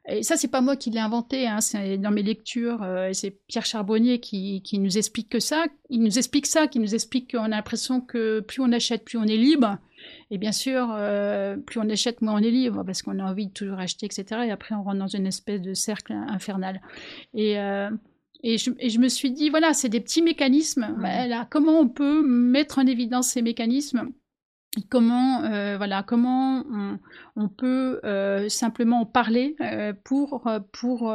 [0.07, 3.31] et ça, c'est pas moi qui l'ai inventé, hein, c'est dans mes lectures, euh, c'est
[3.47, 5.65] Pierre Charbonnier qui, qui, nous explique que ça.
[5.89, 9.17] Il nous explique ça, qui nous explique qu'on a l'impression que plus on achète, plus
[9.17, 9.79] on est libre.
[10.29, 13.47] Et bien sûr, euh, plus on achète, moins on est libre, parce qu'on a envie
[13.47, 14.43] de toujours acheter, etc.
[14.45, 16.81] Et après, on rentre dans une espèce de cercle infernal.
[17.33, 17.89] Et, euh,
[18.43, 20.95] Et je, et je, me suis dit, voilà, c'est des petits mécanismes.
[21.49, 24.11] Comment on peut mettre en évidence ces mécanismes?
[24.83, 26.63] Comment euh, voilà comment
[27.35, 31.13] on, peut euh, simplement en parler euh, pour pour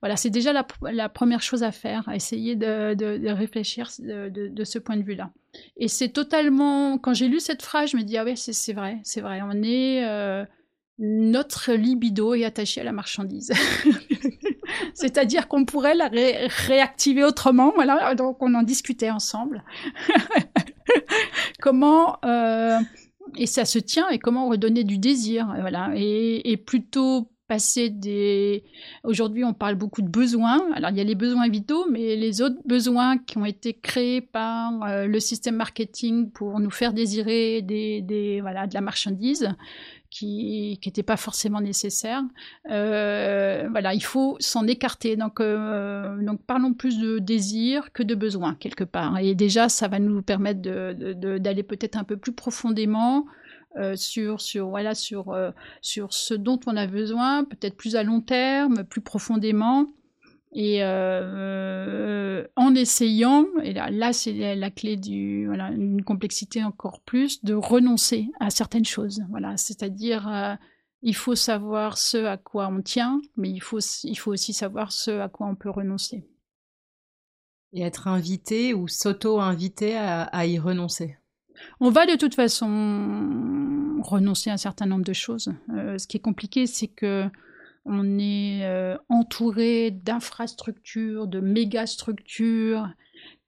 [0.00, 4.64] voilà c'est déjà la, première chose à faire essayer de, de, de réfléchir de, de,
[4.64, 5.30] ce point de vue là
[5.76, 8.98] et c'est totalement quand j'ai lu cette phrase je me dis ah ouais c'est vrai
[9.04, 10.46] c'est vrai on est
[10.98, 13.52] notre libido est attaché à la marchandise.
[14.94, 19.62] C'est-à-dire qu'on pourrait la réactiver autrement voilà donc on en discutait ensemble
[21.60, 22.78] comment euh,
[23.36, 28.62] et ça se tient et comment redonner du désir, voilà, et, plutôt passer des.
[29.04, 30.60] Aujourd'hui, on parle beaucoup de besoins.
[30.74, 34.20] Alors, il y a les besoins vitaux, mais les autres besoins qui ont été créés
[34.20, 39.48] par euh, le système marketing pour nous faire désirer des, des de la marchandise
[40.18, 42.22] qui n'était pas forcément nécessaire.
[42.70, 45.16] Euh, voilà, il faut s'en écarter.
[45.16, 49.18] Donc, euh, donc, parlons plus de désir que de besoin, quelque part.
[49.18, 53.26] Et déjà, ça va nous permettre d'aller peut-être un peu plus profondément
[53.76, 55.36] euh, sur, sur, voilà, sur,
[55.82, 59.86] sur ce dont on a besoin, peut-être plus à long terme, plus profondément.
[60.52, 67.00] Et euh, en essayant, et là, là c'est la clé du, voilà, une complexité encore
[67.02, 69.22] plus, de renoncer à certaines choses.
[69.28, 70.54] Voilà, c'est-à-dire, euh,
[71.02, 74.90] il faut savoir ce à quoi on tient, mais il faut, il faut aussi savoir
[74.90, 76.26] ce à quoi on peut renoncer.
[77.74, 81.18] Et être invité ou s'auto-inviter à, à y renoncer.
[81.80, 85.52] On va de toute façon renoncer à un certain nombre de choses.
[85.74, 87.28] Euh, ce qui est compliqué, c'est que
[87.84, 92.88] on est euh, entouré d'infrastructures, de méga-structures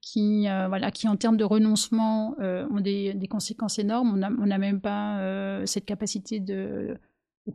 [0.01, 4.12] qui, euh, voilà, qui en termes de renoncement euh, ont des, conséquences énormes.
[4.12, 5.21] On n'a même pas
[5.66, 6.97] cette capacité de,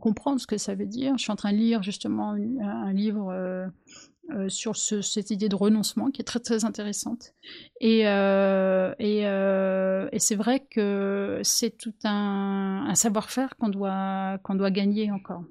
[0.00, 1.16] comprendre ce que ça veut dire.
[1.16, 3.70] Je suis en train de lire justement un, livre
[4.48, 7.32] sur cette idée de renoncement qui est très très intéressante.
[7.80, 8.02] Et,
[10.18, 15.42] c'est vrai que c'est tout un, un savoir-faire qu'on doit, qu'on doit gagner encore.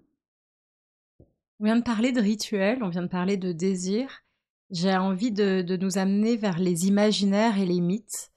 [1.66, 4.22] On vient de parler de rituels, on vient de parler de désir.
[4.70, 8.32] J'ai envie de, nous amener vers les imaginaires et les mythes.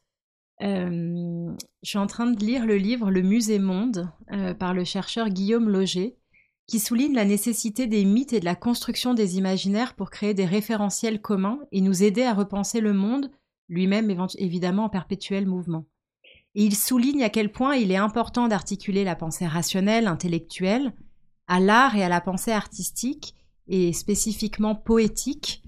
[0.62, 4.82] Euh, je suis en train de lire le livre Le Musée Monde euh, par le
[4.82, 6.16] chercheur Guillaume Loger,
[6.66, 10.46] qui souligne la nécessité des mythes et de la construction des imaginaires pour créer des
[10.46, 13.30] référentiels communs et nous aider à repenser le monde,
[13.68, 15.84] lui-même évidemment en perpétuel mouvement.
[16.54, 20.94] Et il souligne à quel point il est important d'articuler la pensée rationnelle, intellectuelle,
[21.48, 23.34] à l'art et à la pensée artistique,
[23.66, 25.62] et spécifiquement poétique,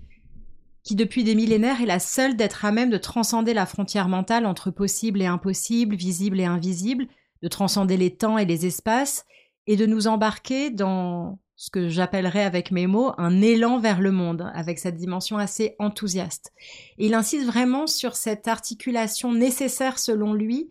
[0.82, 4.46] qui depuis des millénaires est la seule d'être à même de transcender la frontière mentale
[4.46, 7.06] entre possible et impossible, visible et invisible,
[7.42, 9.24] de transcender les temps et les espaces,
[9.66, 14.12] et de nous embarquer dans ce que j'appellerais avec mes mots un élan vers le
[14.12, 16.52] monde, avec cette dimension assez enthousiaste.
[16.96, 20.70] Et il insiste vraiment sur cette articulation nécessaire selon lui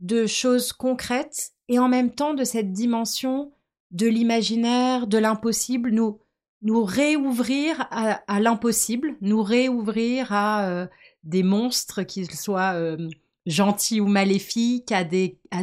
[0.00, 3.52] de choses concrètes et en même temps de cette dimension
[3.90, 6.20] de l'imaginaire, de l'impossible, nous,
[6.62, 10.86] nous réouvrir à, l'impossible, nous réouvrir à euh,
[11.24, 13.08] des monstres, qu'ils soient euh,
[13.46, 15.04] gentils ou maléfiques, à,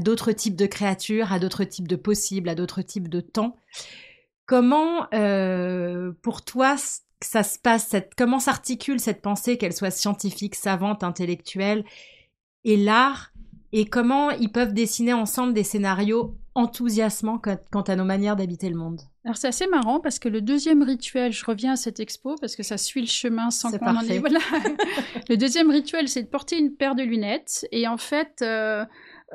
[0.01, 3.55] d'autres types de créatures, à d'autres types de possibles, à d'autres types de temps.
[4.45, 6.75] Comment, euh, pour toi,
[7.21, 11.83] ça se passe, comment s'articule cette pensée, qu'elle soit scientifique, savante, intellectuelle,
[12.63, 13.31] et l'art,
[13.71, 17.39] et comment ils peuvent dessiner ensemble des scénarios enthousiasmant
[17.71, 19.01] quant à nos manières d'habiter le monde.
[19.25, 22.55] Alors c'est assez marrant parce que le deuxième rituel, je reviens à cette expo parce
[22.55, 24.19] que ça suit le chemin sans qu'on en ait.
[24.19, 24.39] Voilà.
[25.29, 28.85] le deuxième rituel, c'est de porter une paire de lunettes et en fait, euh,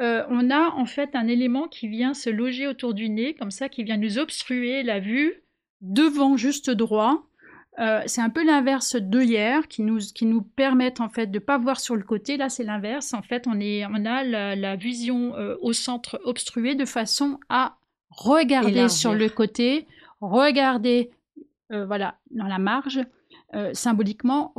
[0.00, 3.50] euh, on a en fait un élément qui vient se loger autour du nez comme
[3.50, 5.44] ça, qui vient nous obstruer la vue
[5.82, 7.29] devant juste droit
[7.78, 11.56] euh, c'est un peu l'inverse d'œillères qui nous, qui nous permettent en fait de pas
[11.56, 12.36] voir sur le côté.
[12.36, 13.14] Là, c'est l'inverse.
[13.14, 17.76] En fait, on, est, on a la, vision euh, au centre obstruée de façon à
[18.10, 19.86] regarder sur le côté,
[20.20, 21.10] regarder
[21.72, 23.00] euh, voilà dans la marge,
[23.72, 24.54] symboliquement,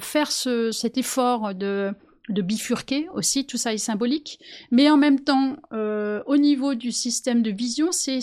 [0.00, 1.94] faire ce, cet effort de
[2.28, 4.38] de bifurquer aussi, tout ça est symbolique.
[4.70, 8.20] Mais en même temps, euh, au niveau du système de vision, c'est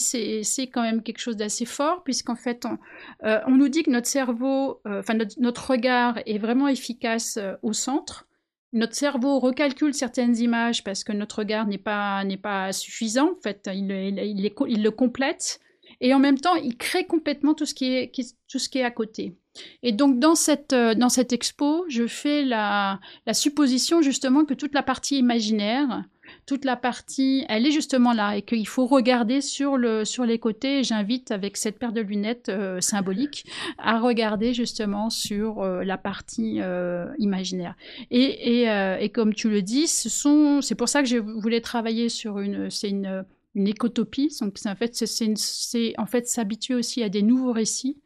[0.68, 2.78] quand même quelque chose d'assez fort, puisqu'en fait, on,
[3.26, 8.28] euh, nous dit que notre cerveau, euh, enfin notre, regard est vraiment efficace au centre.
[8.74, 13.70] Notre cerveau recalcule certaines images parce que notre regard n'est pas, pas suffisant, en fait,
[13.74, 15.60] il, il, il, le complète.
[16.00, 18.12] Et en même temps, il crée complètement tout ce qui est,
[18.48, 19.36] tout ce qui est à côté.
[19.84, 24.54] Et donc dans cette, euh, dans cette expo, je fais la, la supposition justement que
[24.54, 26.04] toute la partie imaginaire,
[26.46, 30.40] toute la partie, elle est justement là et qu'il faut regarder sur, le, sur les
[30.40, 30.84] côtés.
[30.84, 33.46] J'invite avec cette paire de lunettes euh, symboliques
[33.78, 37.76] à regarder justement sur euh, la partie euh, imaginaire.
[38.12, 42.40] Et, et, et, comme tu le dis, c'est pour ça que je voulais travailler sur
[42.40, 44.36] une, c'est une, une écotopie.
[44.42, 47.98] Donc en fait, c'est, en fait s'habituer aussi à des nouveaux récits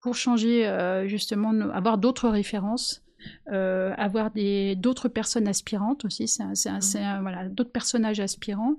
[0.00, 3.06] pour changer justement, avoir d'autres références
[3.52, 4.30] euh, avoir
[4.76, 7.18] d'autres personnes aspirantes aussi, c'est mmh.
[7.20, 8.76] voilà, d'autres personnages aspirants.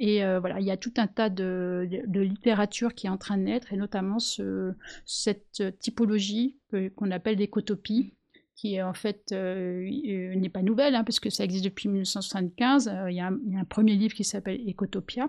[0.00, 3.16] Et euh, voilà, il y a tout un tas de, de, littérature qui est en
[3.16, 4.72] train de naître, et notamment ce,
[5.04, 6.56] cette typologie
[6.94, 8.14] qu'on appelle l'écotopie,
[8.54, 9.88] qui en fait euh,
[10.36, 12.92] n'est pas nouvelle, hein, parce que ça existe depuis 1975.
[13.08, 15.28] Il y, a un, premier livre qui s'appelle Ecotopia.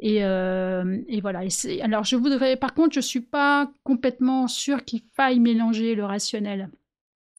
[0.00, 1.44] Et, et voilà.
[1.44, 6.04] Et alors, je voudrais, par contre, je suis pas complètement sûre qu'il faille mélanger le
[6.04, 6.68] rationnel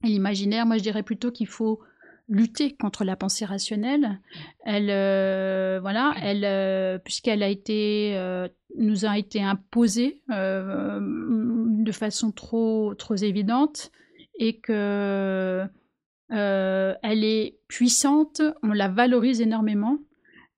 [0.06, 1.80] l'imaginaire, moi je dirais plutôt qu'il faut
[2.28, 4.20] lutter contre la pensée rationnelle.
[4.66, 12.32] Elle, euh, voilà, elle, euh, puisqu'elle a été, euh, nous a été imposée de façon
[12.32, 13.92] trop, trop évidente,
[14.40, 15.66] et que
[16.30, 20.00] elle est puissante, on la valorise énormément.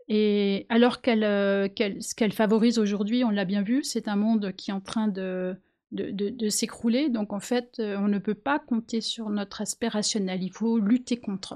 [0.07, 4.53] Et alors qu'elle, qu'elle, ce qu'elle favorise aujourd'hui, on l'a bien vu, c'est un monde
[4.53, 5.57] qui est en train de
[5.91, 7.09] de, s'écrouler.
[7.09, 10.43] Donc en fait, euh, on ne peut pas compter sur notre aspect rationnel.
[10.43, 11.55] Il faut lutter contre.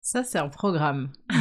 [0.00, 1.12] Ça, c'est un programme.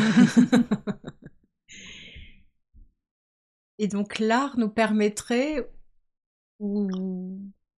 [3.78, 5.72] Et donc l'art nous permettrait,
[6.60, 7.40] ou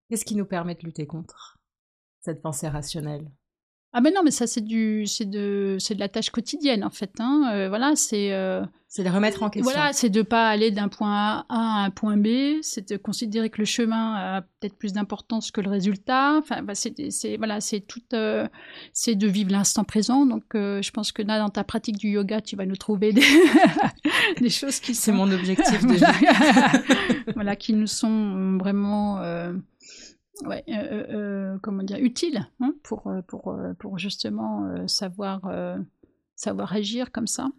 [0.10, 1.60] qu'est-ce qui nous permet de lutter contre
[2.22, 3.30] cette pensée rationnelle?
[3.92, 6.92] Ah mais non, mais ça c'est du, c'est de, c'est de la tâche quotidienne en
[6.92, 7.12] fait.
[7.20, 7.50] Hein.
[7.54, 8.32] Euh, voilà, c'est.
[8.34, 9.72] Euh, c'est de remettre en question.
[9.72, 12.60] Voilà, c'est de pas aller d'un point A à un point B.
[12.62, 16.38] C'est de considérer que le chemin a peut-être plus d'importance que le résultat.
[16.38, 18.48] Enfin, bah, c'est, c'est, voilà, c'est tout, euh,
[18.94, 20.26] c'est de vivre l'instant présent.
[20.26, 23.22] Donc, je pense que là, dans ta pratique du yoga, tu vas nous trouver des,
[24.42, 24.96] des choses qui.
[24.96, 26.12] C'est mon objectif déjà.
[27.36, 29.20] voilà, qui nous sont vraiment
[30.46, 35.42] ouais, euh, euh, euh, comment dire, utile hein, pour, pour, pour justement savoir,
[36.36, 37.50] savoir agir comme ça.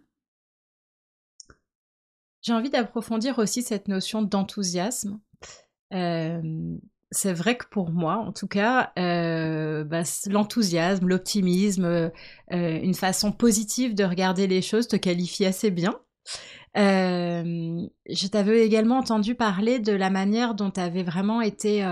[2.41, 5.19] J'ai envie d'approfondir aussi cette notion d'enthousiasme.
[5.91, 12.11] c'est vrai que pour moi, en tout cas, bah, l'enthousiasme, l'optimisme,
[12.49, 15.99] une façon positive de regarder les choses te qualifie assez bien.
[16.75, 21.83] je t'avais également entendu parler de la manière dont tu avais vraiment été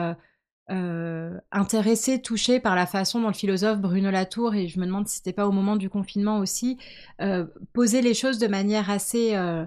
[0.71, 5.07] euh, intéressé, touché par la façon dont le philosophe Bruno Latour, et je me demande
[5.07, 6.77] si c'était pas au moment du confinement aussi,
[7.21, 9.65] euh, posait les choses de manière assez euh,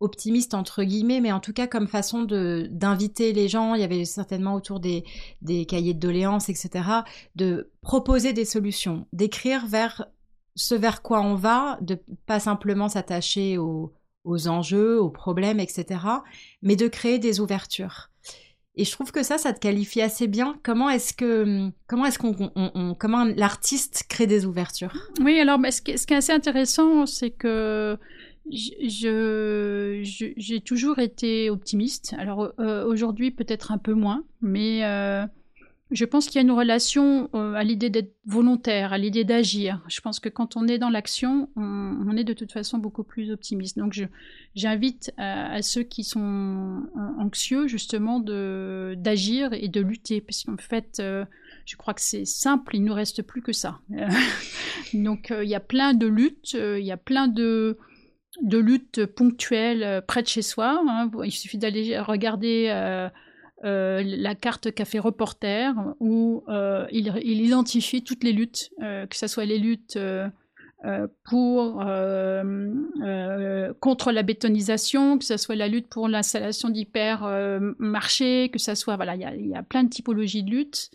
[0.00, 3.74] optimiste entre guillemets, mais en tout cas comme façon de d'inviter les gens.
[3.74, 5.04] Il y avait certainement autour des,
[5.42, 6.88] des cahiers de doléances, etc.,
[7.36, 10.06] de proposer des solutions, d'écrire vers
[10.56, 13.92] ce vers quoi on va, de pas simplement s'attacher aux,
[14.24, 16.00] aux enjeux, aux problèmes, etc.,
[16.62, 18.10] mais de créer des ouvertures.
[18.76, 20.56] Et je trouve que ça, ça te qualifie assez bien.
[20.64, 24.92] Comment est-ce que, comment est-ce qu'on, comment l'artiste crée des ouvertures?
[25.20, 27.96] Oui, alors, ce, qui, est assez intéressant, c'est que
[28.50, 30.00] je,
[30.36, 32.14] j'ai toujours été optimiste.
[32.18, 35.24] Alors euh, aujourd'hui, peut-être un peu moins, mais euh,
[35.90, 39.82] je pense qu'il y a une relation euh, à l'idée d'être volontaire, à l'idée d'agir.
[39.88, 43.30] Je pense que quand on est dans l'action, on, est de toute façon beaucoup plus
[43.30, 43.76] optimiste.
[43.76, 44.00] Donc
[44.54, 46.84] j'invite à, ceux qui sont
[47.18, 51.24] anxieux justement d'agir et de lutter, parce qu'en fait, euh,
[51.66, 53.78] je crois que c'est simple, il ne nous reste plus que ça.
[54.94, 57.78] Donc euh, il y a plein de luttes, il y a plein de
[58.42, 60.82] de luttes ponctuelles près de chez soi.
[60.88, 61.10] Hein.
[61.24, 62.68] Il suffit d'aller regarder
[63.64, 69.26] euh, la carte fait Reporter, où euh, il, identifie toutes les luttes, euh, que ce
[69.26, 69.98] soit les luttes
[73.80, 79.14] contre la bétonisation, que ce soit la lutte pour l'installation d'hypermarchés, que ce soit voilà,
[79.14, 80.90] il y, a plein de typologies de luttes.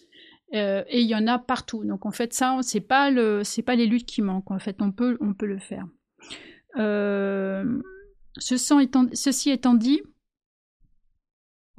[0.54, 1.84] et il y en a partout.
[1.86, 4.52] Donc en fait, ça, c'est pas le, c'est pas les luttes qui manquent.
[4.52, 5.88] En fait, on peut le faire.
[8.38, 10.02] ceci étant dit,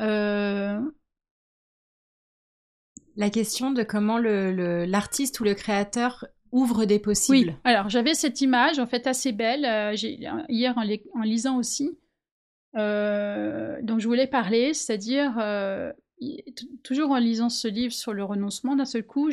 [0.01, 0.81] euh,
[3.17, 7.51] la question de comment l'artiste ou le créateur ouvre des possibles.
[7.51, 9.95] Oui, alors j'avais cette image en fait assez belle euh,
[10.49, 11.99] hier en, lisant aussi,
[12.77, 15.35] euh, dont je voulais parler, c'est-à-dire
[16.83, 19.31] toujours en lisant ce livre sur le renoncement, d'un seul coup,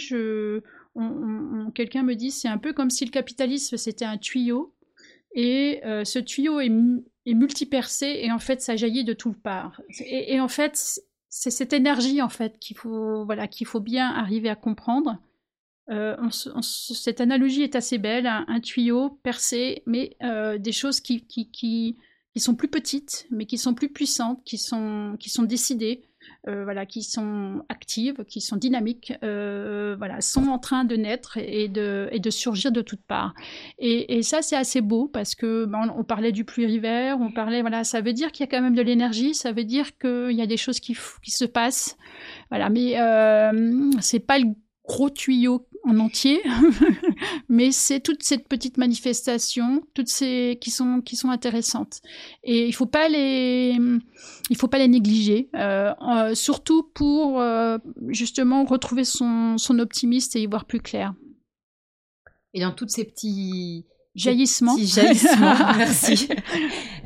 [1.74, 4.76] quelqu'un me dit c'est un peu comme si le capitalisme c'était un tuyau
[5.34, 6.72] et ce tuyau est
[7.30, 9.82] est multipercé et en fait ça jaillit de toutes parts.
[9.99, 14.09] Et, et en fait c'est cette énergie en fait qu'il faut voilà qu'il faut bien
[14.09, 15.19] arriver à comprendre.
[16.32, 20.17] Cette analogie est assez belle, un, tuyau percé, mais
[20.59, 21.95] des choses qui, qui, qui,
[22.34, 26.03] qui, sont plus petites, mais qui sont plus puissantes, qui sont, qui sont décidées,
[26.47, 31.38] euh, voilà, qui sont actives, qui sont dynamiques, euh, voilà, sont en train de naître
[31.38, 33.34] et de, et de surgir de toutes parts.
[33.80, 37.84] Et, ça, c'est assez beau parce que ben, on parlait du pluriver, on parlait, voilà,
[37.84, 40.41] ça veut dire qu'il y a quand même de l'énergie, ça veut dire qu'il y
[40.41, 41.97] a des choses qui, qui se passent,
[42.49, 44.47] voilà, mais euh, c'est pas le
[44.88, 46.41] gros tuyau en entier,
[47.49, 52.01] mais c'est toute cette petite manifestation, toutes ces qui sont qui sont intéressantes.
[52.43, 53.77] Et il faut pas les
[54.49, 57.77] il faut pas les négliger, euh, euh, surtout pour euh,
[58.09, 61.13] justement retrouver son, son optimisme et y voir plus clair.
[62.53, 63.85] Et dans tous ces petits
[64.15, 66.27] jaillissements, petits jaillissements merci.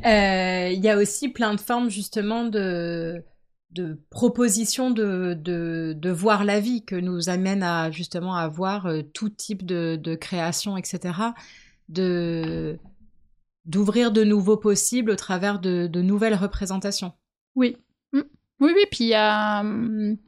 [0.04, 3.22] Il y a aussi plein de formes justement de
[3.72, 9.02] de proposition de, de, voir la vie que nous amène à justement à voir euh,
[9.02, 11.14] tout type de, de création, etc.
[11.88, 12.78] De
[13.64, 17.12] d'ouvrir de nouveaux possibles au travers de, de nouvelles représentations.
[17.54, 17.76] Oui,
[18.12, 18.20] mmh.
[18.60, 18.84] oui, oui.
[18.90, 20.18] Puis il y a mmh,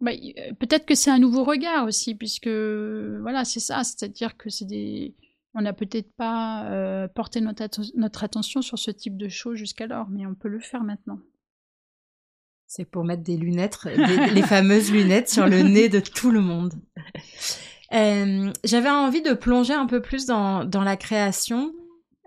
[0.00, 0.10] bah,
[0.58, 5.14] peut-être que c'est un nouveau regard aussi, puisque voilà, c'est ça, c'est-à-dire que c'est des
[5.54, 7.62] on n'a peut-être pas euh, porté notre,
[7.96, 11.20] notre attention sur ce type de choses jusqu'alors, mais on peut le faire maintenant.
[12.66, 16.74] C'est pour mettre des lunettes, les fameuses lunettes sur le nez de tout le monde.
[17.92, 21.72] Euh, j'avais envie de plonger un peu plus dans, la création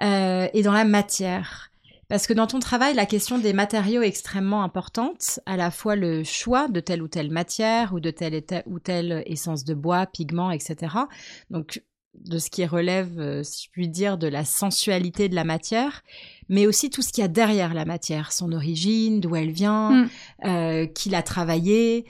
[0.02, 1.72] euh, et dans la matière.
[2.08, 5.98] Parce que dans ton travail, la question des matériaux est extrêmement importante, à la fois
[5.98, 10.06] le choix de telle ou telle matière ou de telle ou telle essence de bois,
[10.06, 10.96] pigment, etc.
[11.50, 11.82] Donc,
[12.26, 16.04] de ce qui relève, euh, si je puis dire, de la sensualité de la matière,
[16.50, 19.92] mais aussi tout ce qu'il y a derrière la matière, son origine, d'où elle vient,
[19.92, 20.10] mm.
[20.46, 22.06] euh, qui l'a travaillée.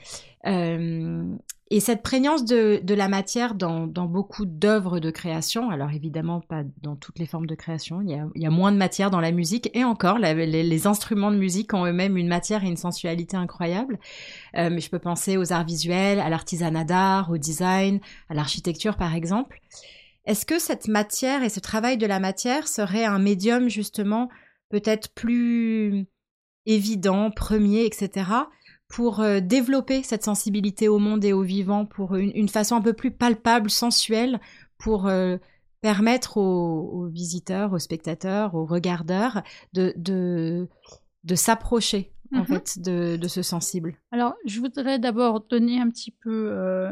[0.46, 1.24] Euh,
[1.70, 6.96] et cette prégnance de, la matière dans, beaucoup d'œuvres de création, alors évidemment pas dans
[6.96, 9.84] toutes les formes de création, il y a, moins de matière dans la musique, et
[9.84, 13.98] encore, les, instruments de musique ont eux-mêmes une matière et une sensualité incroyable.
[14.56, 18.00] Euh, mais je peux penser aux arts visuels, à l'artisanat d'art, au design,
[18.30, 19.60] à l'architecture par exemple.
[20.24, 24.30] Est-ce que cette matière et ce travail de la matière serait un médium justement
[24.70, 26.06] peut-être plus
[26.64, 28.26] évident, premier, etc.,
[28.88, 32.94] pour euh, développer cette sensibilité au monde et au vivant, pour une, façon un peu
[32.94, 34.40] plus palpable, sensuelle,
[34.78, 35.36] pour euh,
[35.82, 39.42] permettre aux, visiteurs, aux spectateurs, aux regardeurs
[39.74, 40.66] de, de,
[41.34, 42.46] s'approcher en mm-hmm.
[42.46, 42.78] fait
[43.18, 43.96] de, ce sensible.
[44.10, 46.90] Alors, je voudrais d'abord donner un petit peu euh,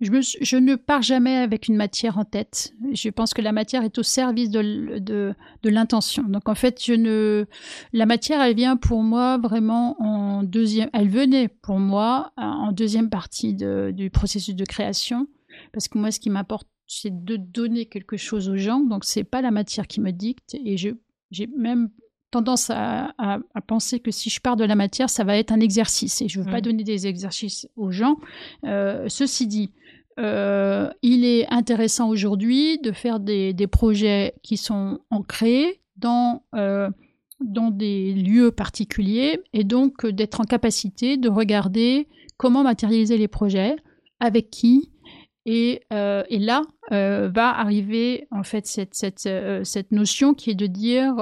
[0.00, 2.72] je, ne pars jamais avec une matière en tête.
[2.92, 5.34] Je pense que la matière est au service de, de,
[5.64, 6.22] l'intention.
[6.22, 7.46] Donc en fait, je ne,
[7.92, 10.88] la matière, elle vient pour moi vraiment en deuxième.
[10.94, 15.26] Elle venait pour moi en deuxième partie du processus de création,
[15.72, 18.80] parce que moi, ce qui m'importe, c'est de donner quelque chose aux gens.
[18.80, 20.56] Donc c'est pas la matière qui me dicte.
[20.64, 21.90] Et j'ai même
[22.30, 23.12] tendance à,
[23.66, 26.38] penser que si je pars de la matière, ça va être un exercice et je
[26.38, 26.62] ne veux pas mmh.
[26.62, 28.18] donner des exercices aux gens.
[28.64, 29.72] Euh, ceci dit,
[30.18, 36.90] euh, il est intéressant aujourd'hui de faire des, projets qui sont ancrés dans, euh,
[37.40, 43.76] dans des lieux particuliers et donc d'être en capacité de regarder comment matérialiser les projets,
[44.18, 44.90] avec qui.
[45.46, 49.28] Et, euh, et là va arriver en fait cette, cette,
[49.64, 51.14] cette, notion qui est de dire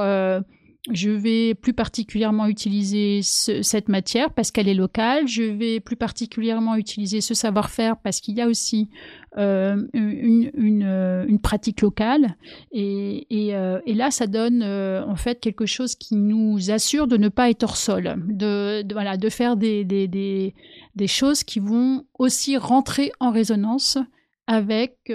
[0.90, 5.26] je vais plus particulièrement utiliser cette matière parce qu'elle est locale.
[5.26, 8.88] Je vais plus particulièrement utiliser ce savoir-faire parce qu'il y a aussi
[9.36, 12.36] euh, une, euh, une, pratique locale.
[12.72, 17.28] Et, et, euh, là, ça donne en fait quelque chose qui nous assure de ne
[17.28, 20.54] pas être hors sol, de, voilà, de faire des, des, des,
[20.96, 23.98] des, choses qui vont aussi rentrer en résonance
[24.46, 25.12] avec,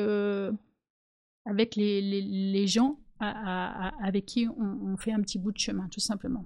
[1.46, 6.00] avec les, les, les gens avec qui on, fait un petit bout de chemin, tout
[6.00, 6.46] simplement.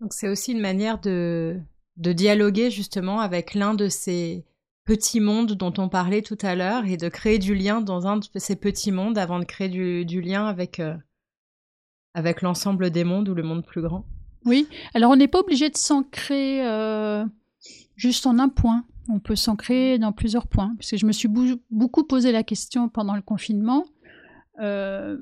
[0.00, 1.58] Donc c'est aussi une manière de,
[1.96, 4.44] de dialoguer justement avec l'un de ces
[4.86, 8.18] petits mondes dont on parlait tout à l'heure et de créer du lien dans un
[8.18, 10.94] de ces petits mondes avant de créer du, lien avec, euh,
[12.14, 14.06] avec l'ensemble des mondes ou le monde plus grand.
[14.44, 17.24] Oui, alors on n'est pas obligé de s'ancrer euh,
[17.96, 18.84] juste en un point.
[19.08, 20.74] On peut s'ancrer dans plusieurs points.
[20.78, 21.28] Parce que je me suis
[21.70, 23.86] beaucoup posé la question pendant le confinement
[24.60, 25.18] euh,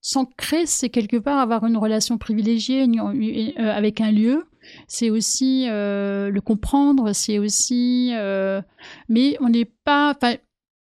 [0.00, 4.44] s'ancrer, c'est quelque part avoir une relation privilégiée euh, avec un lieu.
[4.88, 8.12] C'est aussi euh, le comprendre, c'est aussi.
[8.14, 8.62] Euh,
[9.08, 10.16] mais on n'est pas.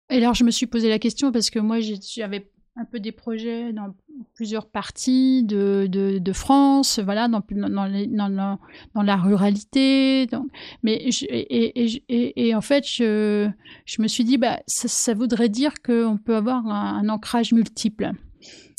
[0.09, 3.11] Et alors, je me suis posé la question parce que moi, j'avais un peu des
[3.11, 3.95] projets dans,
[4.33, 8.57] plusieurs parties de, de, France, voilà, dans, dans,
[8.93, 10.27] dans, la ruralité.
[10.83, 13.49] mais et, et, en fait, je,
[13.85, 18.11] je me suis dit, bah, ça, voudrait dire qu'on peut avoir un, ancrage multiple.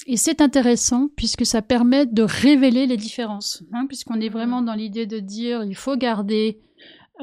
[0.07, 4.74] Et c'est intéressant puisque ça permet de révéler les différences, hein, puisqu'on est vraiment dans
[4.74, 6.61] l'idée de dire il faut garder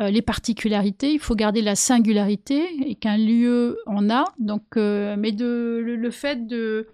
[0.01, 4.25] euh, les particularités, il faut garder la singularité et qu'un lieu en a.
[4.39, 6.87] Donc, euh, mais de, le, fait de,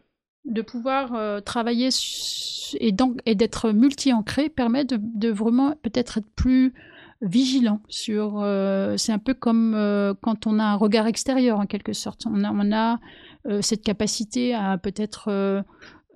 [0.49, 1.89] de pouvoir euh, travailler
[2.79, 2.95] et,
[3.25, 6.73] et d'être multi-ancré permet de, de vraiment peut-être être plus
[7.21, 8.45] vigilant sur.
[8.97, 9.73] c'est un peu comme
[10.21, 12.25] quand on a un regard extérieur en quelque sorte.
[12.25, 12.99] On a, on a
[13.61, 15.63] cette capacité à peut-être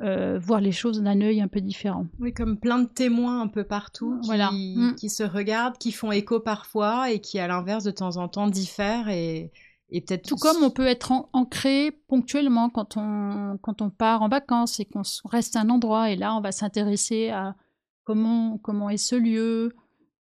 [0.02, 2.08] euh, voir les choses d'un œil un peu différent.
[2.20, 4.50] Oui, comme plein de témoins un peu partout qui, voilà.
[4.52, 4.96] Mm.
[4.96, 8.48] qui se regardent, qui font écho parfois et qui, à l'inverse, de temps en temps
[8.48, 9.52] diffèrent et,
[9.94, 14.28] et peut-être tout comme on peut être ancré ponctuellement quand on quand on part en
[14.28, 17.56] vacances et qu'on reste à un endroit et là on va s'intéresser à
[18.04, 19.74] comment comment est ce lieu,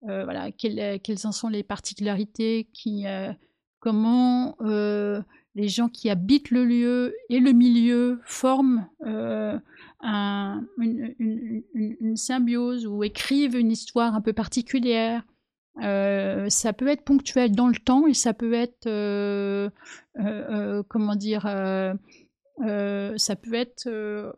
[0.07, 3.31] euh, voilà quelles, quelles en sont les particularités, qui euh,
[3.79, 4.55] comment
[5.55, 9.57] les gens qui habitent le lieu et le milieu forment euh,
[10.77, 15.23] une, symbiose ou écrivent une histoire un peu particulière.
[15.81, 19.69] Euh, ça peut être ponctuel dans le temps et ça peut être, euh,
[20.89, 24.33] comment dire, ça peut être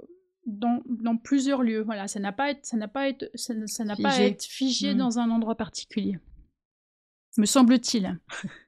[0.45, 1.81] dans, plusieurs lieux.
[1.81, 3.53] Voilà, ça n'a pas être, ça n'a pas être, ça,
[3.83, 4.97] n'a pas à être figé mmh.
[4.97, 6.19] dans un endroit particulier.
[7.37, 8.19] Me semble-t-il.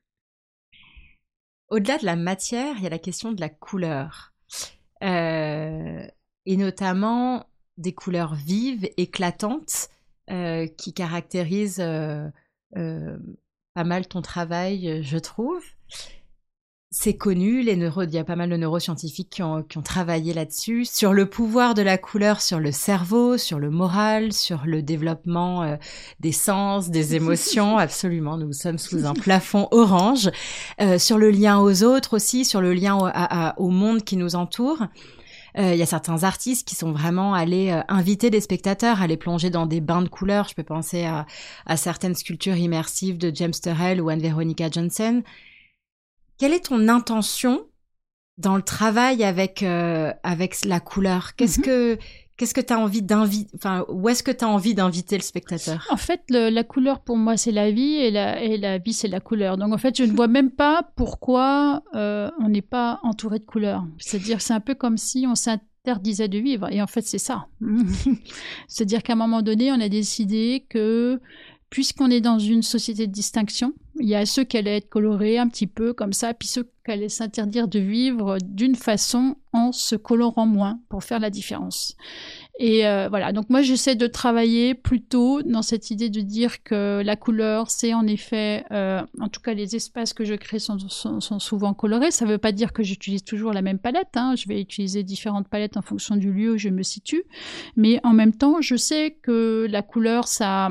[1.69, 4.33] Au-delà de la matière, il y a la question de la couleur.
[5.03, 6.07] Euh,
[6.45, 7.45] et notamment
[7.77, 9.89] des couleurs vives, éclatantes,
[10.29, 12.27] euh, qui caractérisent euh,
[12.75, 15.63] pas mal ton travail, je trouve
[16.97, 19.81] c'est connu, les neuro, il y a pas mal de neuroscientifiques qui ont, qui ont
[19.81, 24.61] travaillé là-dessus, sur le pouvoir de la couleur sur le cerveau, sur le moral, sur
[24.65, 25.75] le développement euh,
[26.21, 27.77] des sens, des émotions.
[27.77, 30.31] Absolument, nous sommes sous un plafond orange.
[30.79, 33.09] Euh, sur le lien aux autres aussi, sur le lien au,
[33.61, 34.87] au monde qui nous entoure.
[35.57, 39.17] Euh, il y a certains artistes qui sont vraiment allés inviter les spectateurs à les
[39.17, 40.47] plonger dans des bains de couleurs.
[40.49, 41.25] Je peux penser à,
[41.65, 45.23] à certaines sculptures immersives de James Turrell ou Anne-Veronica Johnson
[46.37, 47.67] quelle est ton intention
[48.37, 51.35] dans le travail avec euh, avec la couleur?
[51.35, 51.65] Qu'est-ce mhm.
[51.65, 51.97] que
[52.37, 55.23] qu'est-ce que tu as envie d'inviter enfin où est-ce que tu as envie d'inviter le
[55.23, 55.85] spectateur?
[55.89, 59.07] En fait, la couleur pour moi c'est la vie et la et la vie c'est
[59.07, 59.57] la couleur.
[59.57, 63.45] Donc en fait, je ne vois même pas pourquoi euh, on n'est pas entouré de
[63.45, 63.85] couleurs.
[63.97, 67.47] C'est-à-dire c'est un peu comme si on s'interdisait de vivre et en fait c'est ça.
[68.67, 71.19] C'est-à-dire qu'à un moment donné, on a décidé que
[71.69, 75.37] puisqu'on est dans une société de distinction, il y a ceux qui allaient être colorés
[75.37, 79.71] un petit peu comme ça, puis ceux qui allaient s'interdire de vivre d'une façon en
[79.71, 81.95] se colorant moins pour faire la différence.
[82.57, 87.01] Et euh, voilà, donc moi j'essaie de travailler plutôt dans cette idée de dire que
[87.03, 90.77] la couleur, c'est en effet, euh, en tout cas les espaces que je crée sont,
[90.87, 92.11] sont, souvent colorés.
[92.11, 94.35] Ça ne veut pas dire que j'utilise toujours la même palette, hein.
[94.37, 97.23] je vais utiliser différentes palettes en fonction du lieu où je me situe.
[97.75, 100.69] Mais en même temps, je sais que la couleur, ça,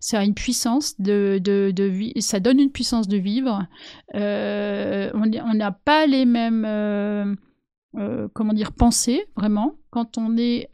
[0.00, 3.66] ça a une puissance de, de, de ça donne une puissance de vivre.
[4.14, 6.64] Euh, on n'a pas les mêmes...
[6.66, 7.34] Euh,
[7.98, 9.76] euh, comment dire, penser vraiment.
[9.90, 10.68] Quand on est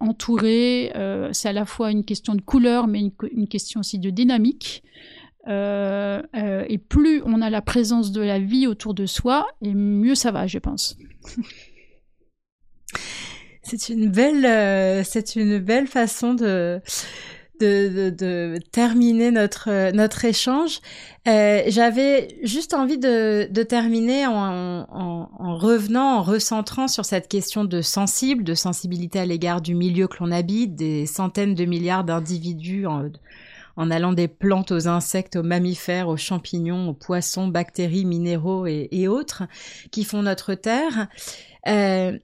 [0.00, 0.92] entouré,
[1.32, 4.82] c'est à la fois une question de couleur, mais une, question aussi de dynamique.
[5.46, 10.32] et plus on a la présence de la vie autour de soi, et mieux ça
[10.32, 10.96] va, je pense.
[13.62, 16.80] C'est une belle, c'est une belle façon de
[17.60, 20.80] de, de, terminer notre, notre échange.
[21.28, 27.28] Euh, J'avais juste envie de, de terminer en, en, en, revenant, en recentrant sur cette
[27.28, 31.64] question de sensible, de sensibilité à l'égard du milieu que l'on habite, des centaines de
[31.64, 33.10] milliards d'individus en,
[33.76, 38.88] en allant des plantes aux insectes, aux mammifères, aux champignons, aux poissons, bactéries, minéraux et,
[38.90, 39.44] et autres
[39.90, 41.08] qui font notre Terre.
[41.66, 42.16] Euh,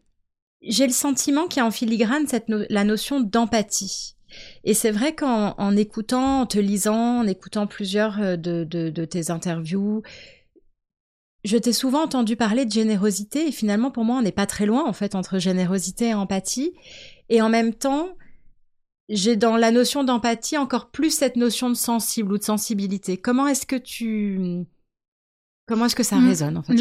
[0.62, 4.14] J'ai le sentiment qu'il y a en filigrane cette la notion d'empathie.
[4.64, 9.05] Et c'est vrai qu'en en écoutant, en te lisant, en écoutant plusieurs euh, de, de,
[9.05, 10.03] tes interviews,
[11.45, 14.64] je t'ai souvent entendu parler de générosité et finalement pour moi on n'est pas très
[14.64, 16.72] loin en fait entre générosité et empathie.
[17.28, 18.11] Et en même temps,
[19.09, 23.16] j'ai dans la notion d'empathie encore plus cette notion de sensible ou de sensibilité.
[23.16, 24.64] Comment est-ce que tu
[25.73, 26.29] Comment est-ce que ça mm.
[26.29, 26.75] résonne en fait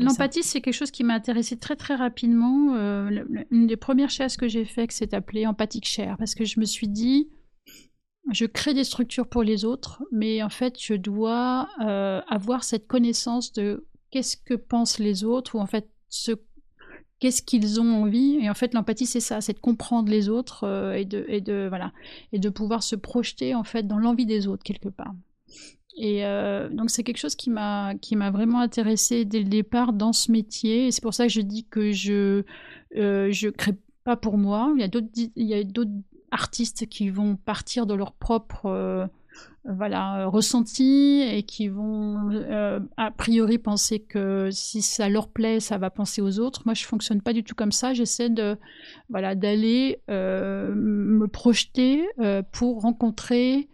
[0.00, 2.74] L'empathie, c'est quelque chose qui m'a intéressé très très rapidement.
[2.74, 6.58] Euh, une des premières chaises que j'ai fait, c'est appelé empathique chair, parce que je
[6.58, 7.30] me suis dit,
[8.32, 12.88] je crée des structures pour les autres, mais en fait, je dois euh, avoir cette
[12.88, 16.32] connaissance de qu'est-ce que pensent les autres, ou en fait, ce,
[17.20, 18.40] qu'est-ce qu'ils ont envie.
[18.42, 21.40] Et en fait, l'empathie, c'est ça, c'est de comprendre les autres euh, et, de, et,
[21.40, 21.92] de, voilà,
[22.32, 25.14] et de pouvoir se projeter en fait dans l'envie des autres quelque part.
[25.96, 29.92] Et euh, donc c'est quelque chose qui m'a qui m'a vraiment intéressé dès le départ
[29.92, 30.86] dans ce métier.
[30.86, 32.44] Et c'est pour ça que je dis que je
[32.96, 34.72] euh, je crée pas pour moi.
[34.76, 35.90] Il y a d'autres il y a d'autres
[36.30, 39.06] artistes qui vont partir de leur propre euh,
[39.64, 45.76] voilà, ressenti et qui vont euh, a priori penser que si ça leur plaît, ça
[45.76, 46.62] va penser aux autres.
[46.64, 47.94] Moi, je fonctionne pas du tout comme ça.
[47.94, 48.56] J'essaie de
[49.08, 52.06] voilà d'aller me projeter
[52.52, 53.68] pour rencontrer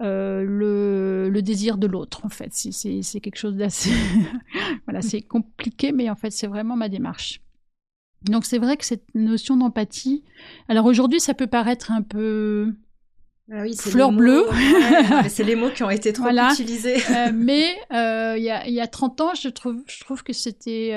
[0.00, 2.24] le, le, désir de l'autre.
[2.24, 3.90] En fait, c'est quelque chose d'assez
[4.86, 7.40] voilà, c'est compliqué, mais en fait, c'est vraiment ma démarche.
[8.24, 10.24] Donc c'est vrai que cette notion d'empathie.
[10.68, 12.74] Alors aujourd'hui, ça peut paraître un peu
[13.50, 14.44] ah oui, fleur bleue.
[15.28, 16.96] c'est les mots qui ont été trop utilisés.
[17.10, 20.32] euh, mais euh, il y, a, y, a, 30 ans, je trouve, je trouve que
[20.32, 20.90] c'était...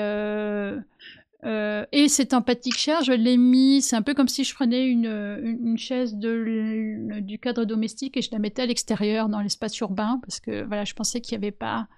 [1.44, 4.86] Euh, et cette empathique chair, je l'ai mis, c'est un peu comme si je prenais
[4.86, 5.06] une,
[5.42, 10.20] une, chaise de, du cadre domestique et je la mettais à l'extérieur, dans l'espace urbain,
[10.22, 11.88] parce que voilà, je pensais qu'il n'y avait pas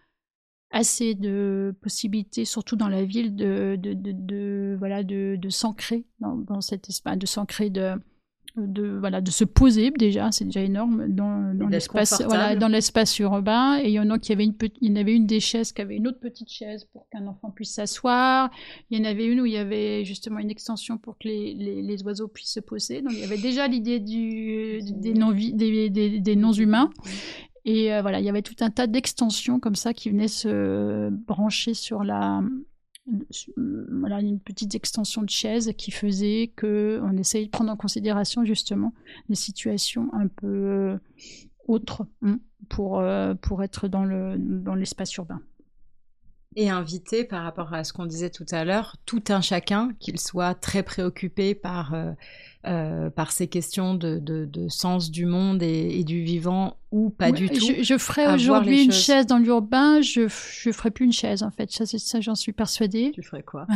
[0.70, 7.18] assez de possibilités, surtout dans la ville, de, voilà, de s'ancrer dans, dans cet espace,
[7.18, 7.96] de s'ancrer de
[8.56, 13.18] de voilà de se poser déjà c'est déjà énorme dans, dans l'espace voilà dans l'espace
[13.18, 13.80] urbain.
[13.82, 15.72] Et il y en a qui avait une il y en avait une des chaises
[15.72, 18.50] qui avait une autre petite chaise pour qu'un enfant puisse s'asseoir.
[18.90, 21.54] Il y en avait une où il y avait justement une extension pour que les,
[21.54, 23.02] les, les oiseaux puissent se poser.
[23.02, 26.90] Donc il y avait déjà l'idée du des non des, des, des non humains
[27.64, 31.10] et euh, voilà il y avait tout un tas d'extensions comme ça qui venaient se
[31.10, 32.42] brancher sur la
[33.56, 38.44] voilà, une petite extension de chaise qui faisait que on essayait de prendre en considération
[38.44, 38.94] justement
[39.28, 40.98] les situations un peu euh,
[41.68, 42.38] autres hein,
[42.68, 45.40] pour, euh, pour être dans le dans l'espace urbain.
[46.56, 50.20] Et inviter par rapport à ce qu'on disait tout à l'heure, tout un chacun, qu'il
[50.20, 52.12] soit très préoccupé par euh,
[52.66, 57.10] euh, par ces questions de, de, de, sens du monde et, et, du vivant ou
[57.10, 57.60] pas du tout.
[57.60, 61.50] Je, je ferais aujourd'hui une chaise dans l'urbain, je je ferais plus une chaise en
[61.50, 61.70] fait.
[61.70, 63.10] Ça, ça j'en suis persuadée.
[63.12, 63.66] Tu ferais quoi?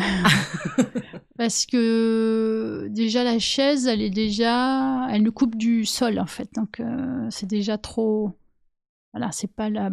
[1.37, 6.49] Parce que déjà la chaise, elle est déjà, elle nous coupe du sol en fait,
[6.55, 8.39] donc euh, c'est déjà trop.
[9.13, 9.91] Voilà, c'est pas la.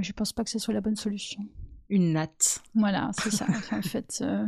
[0.00, 1.40] Je pense pas que ce soit la bonne solution
[1.88, 2.62] une natte.
[2.74, 3.46] Voilà, c'est ça.
[3.72, 4.44] en fait, euh,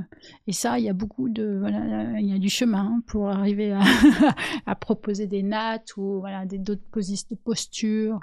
[0.47, 3.73] et ça, il y a beaucoup de, voilà, il y a du chemin pour arriver
[4.67, 6.83] à, proposer des nattes ou voilà d'autres
[7.45, 8.21] postures.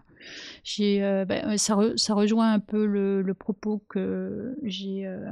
[0.80, 5.06] Euh, ben, ça, ça rejoint un peu le, propos que j'ai.
[5.06, 5.32] Euh,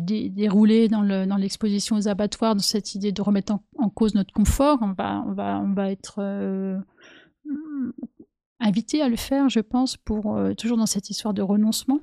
[0.00, 4.14] déroulé dans, le, dans l'exposition aux abattoirs, dans cette idée de remettre en, en, cause
[4.16, 4.78] notre confort.
[4.82, 6.20] On va, on va, on va être
[8.58, 12.00] invité à le faire, je pense, pour toujours dans cette histoire de renoncement.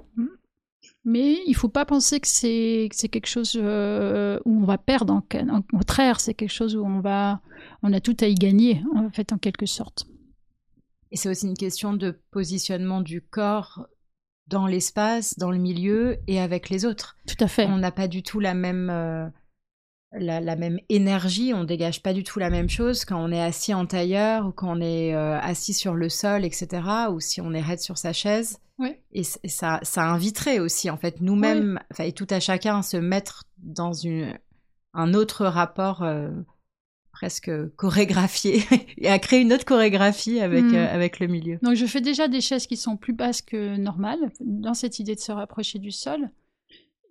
[1.06, 5.14] Mais il ne faut pas penser que c'est quelque chose euh, où on va perdre.
[5.14, 7.42] En, au contraire, c'est quelque chose où on va,
[7.84, 10.08] on a tout à y gagner, en fait, en quelque sorte.
[11.12, 13.88] Et c'est aussi une question de positionnement du corps
[14.48, 17.18] dans l'espace, dans le milieu et avec les autres.
[17.28, 17.66] Tout à fait.
[17.68, 19.28] On n'a pas du tout la même, euh,
[20.12, 23.42] la, la, même énergie, on dégage pas du tout la même chose quand on est
[23.42, 26.82] assis en tailleur ou quand on est euh, assis sur le sol, etc.
[27.12, 28.60] Ou si on est raide sur sa chaise.
[29.14, 33.94] Et, ça, ça inviterait aussi, en fait, nous-mêmes, et tout à chacun, se mettre dans
[33.94, 34.38] une,
[34.94, 36.30] un autre rapport euh,
[37.12, 38.64] presque chorégraphié
[38.98, 40.76] et à créer une autre chorégraphie avec, hmm.
[40.76, 41.58] euh, avec le milieu.
[41.62, 45.16] Donc, je fais déjà des chaises qui sont plus basses que normales, dans cette idée
[45.16, 46.30] de se rapprocher du sol.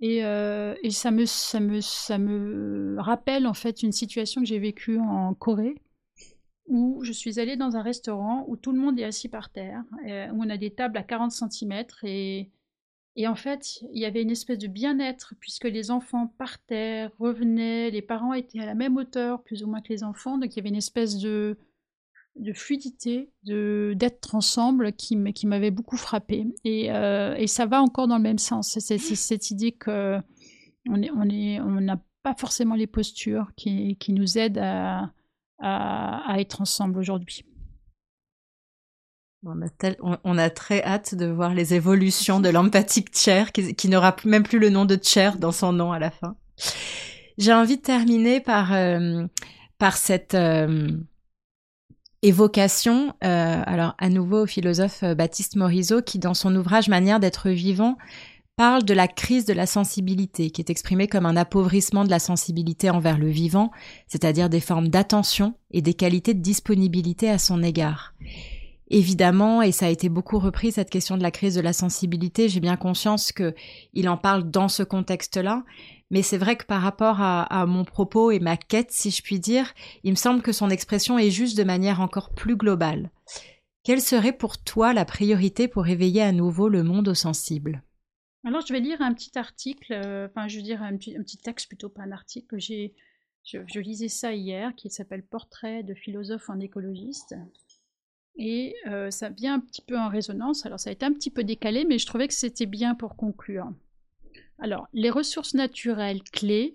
[0.00, 4.46] Et, euh, et ça, me, ça, me, ça me rappelle, en fait, une situation que
[4.46, 5.76] j'ai vécue en Corée
[6.66, 9.84] où je suis allée dans un restaurant où tout le monde est assis par terre,
[10.06, 12.50] euh, où on a des tables à 40 cm et,
[13.16, 17.90] et en fait, il y avait une espèce de bien-être puisque les enfants partaient, revenaient,
[17.90, 20.56] les parents étaient à la même hauteur plus ou moins que les enfants, donc il
[20.56, 21.56] y avait une espèce de,
[22.54, 26.46] fluidité, de d'être ensemble qui, m'avait beaucoup frappé.
[26.64, 28.78] Et, euh, et, ça va encore dans le même sens.
[28.80, 30.18] C'est cette idée que
[30.88, 35.12] on est, on est, on n'a pas forcément les postures qui, qui nous aident à
[35.60, 37.44] à, être ensemble aujourd'hui.
[39.42, 44.58] On a, très hâte de voir les évolutions de l'empathique chair, qui, n'aura même plus
[44.58, 46.36] le nom de chair dans son nom à la fin.
[47.36, 49.26] J'ai envie de terminer par, euh,
[49.92, 50.88] cette euh,
[52.22, 57.50] évocation, euh, alors à nouveau au philosophe Baptiste Morisot, qui dans son ouvrage Manière d'être
[57.50, 57.98] vivant
[58.56, 62.18] parle de la crise de la sensibilité, qui est exprimée comme un appauvrissement de la
[62.20, 63.70] sensibilité envers le vivant,
[64.06, 68.14] c'est-à-dire des formes d'attention et des qualités de disponibilité à son égard.
[68.88, 72.48] Évidemment, et ça a été beaucoup repris, cette question de la crise de la sensibilité,
[72.48, 73.54] j'ai bien conscience que
[73.92, 75.64] il en parle dans ce contexte-là,
[76.10, 79.40] Mais c'est vrai que par rapport à, mon propos et ma quête, si je puis
[79.40, 79.74] dire,
[80.04, 83.10] il me semble que son expression est juste de manière encore plus globale.
[83.82, 87.82] Quelle serait pour toi la priorité pour éveiller à nouveau le monde au sensible?
[88.44, 91.66] Alors, je vais lire un petit article, euh, enfin, je veux dire un petit, texte
[91.68, 92.58] plutôt, pas un article.
[92.58, 92.94] J'ai,
[93.42, 97.34] je, je, lisais ça hier, qui s'appelle Portrait de philosophe en écologiste.
[98.36, 100.66] Et euh, ça vient un petit peu en résonance.
[100.66, 103.16] Alors, ça a été un petit peu décalé, mais je trouvais que c'était bien pour
[103.16, 103.72] conclure.
[104.58, 106.74] Alors, les ressources naturelles clés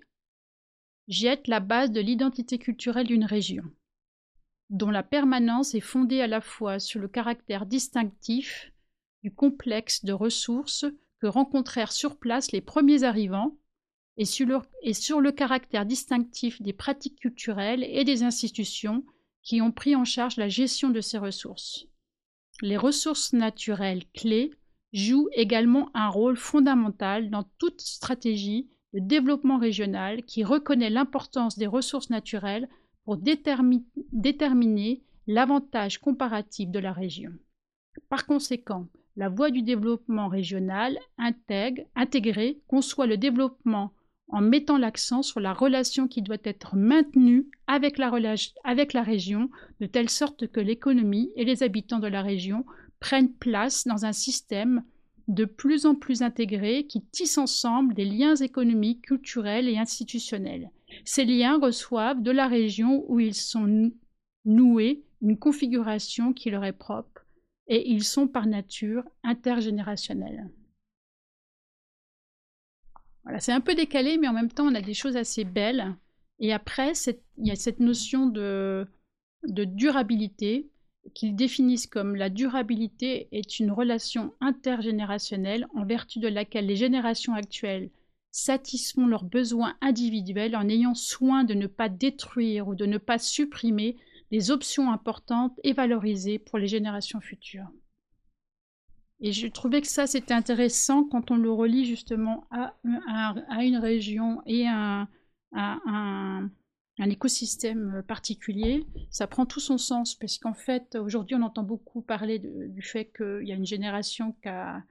[1.08, 3.64] jettent la base de l'identité culturelle d'une région,
[4.70, 8.72] dont la permanence est fondée à la fois sur le caractère distinctif
[9.24, 10.86] du complexe de ressources
[11.20, 13.58] que rencontrèrent sur place les premiers arrivants
[14.18, 14.48] et sur,
[15.22, 19.06] le, caractère distinctif des pratiques culturelles et des institutions
[19.44, 21.86] qui ont pris en charge la gestion de ces ressources.
[22.62, 24.52] Les ressources naturelles clés
[24.92, 31.68] jouent également un rôle fondamental dans toute stratégie de développement régional qui reconnaît l'importance des
[31.68, 32.68] ressources naturelles
[33.06, 37.32] pour déterminer l'avantage comparatif de la région.
[38.10, 43.92] Par conséquent, la voie du développement régional intègre, intégré conçoit le développement
[44.30, 48.10] en mettant l'accent sur la relation qui doit être maintenue avec la
[49.02, 49.50] région,
[49.80, 52.66] de telle sorte que l'économie et les habitants de la région
[53.00, 54.84] prennent place dans un système
[55.28, 60.72] de plus en plus intégré qui tisse ensemble des liens économiques, culturels et institutionnels.
[61.06, 63.92] Ces liens reçoivent de la région où ils sont
[64.46, 67.26] noués une configuration qui leur est propre
[67.70, 70.50] et ils sont par nature intergénérationnels.
[73.24, 75.96] Voilà, c'est un peu décalé, mais en même temps, on a des choses assez belles.
[76.40, 76.94] Et après,
[77.38, 78.88] il y a cette notion de,
[79.48, 80.70] de durabilité
[81.14, 87.34] qu'ils définissent comme la durabilité est une relation intergénérationnelle en vertu de laquelle les générations
[87.34, 87.92] actuelles
[88.32, 93.18] satisfont leurs besoins individuels en ayant soin de ne pas détruire ou de ne pas
[93.18, 93.98] supprimer
[94.32, 97.70] des options importantes et valorisées pour les générations futures.
[99.22, 102.74] Et je trouvais que ça, c'était intéressant quand on le relie justement à,
[103.62, 105.08] une région et à,
[105.54, 106.50] un,
[107.00, 108.86] écosystème particulier.
[109.10, 113.12] Ça prend tout son sens, parce qu'en fait, aujourd'hui, on entend beaucoup parler du fait
[113.16, 114.84] qu'il y a une génération qui a,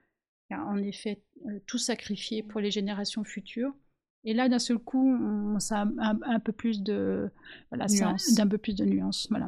[0.51, 3.73] en effet euh, tout sacrifié pour les générations futures.
[4.25, 5.17] Et là, d'un seul coup,
[5.59, 7.29] ça a un, peu plus de
[7.71, 7.85] voilà,
[8.35, 9.27] d'un peu plus de nuances.
[9.29, 9.47] Voilà.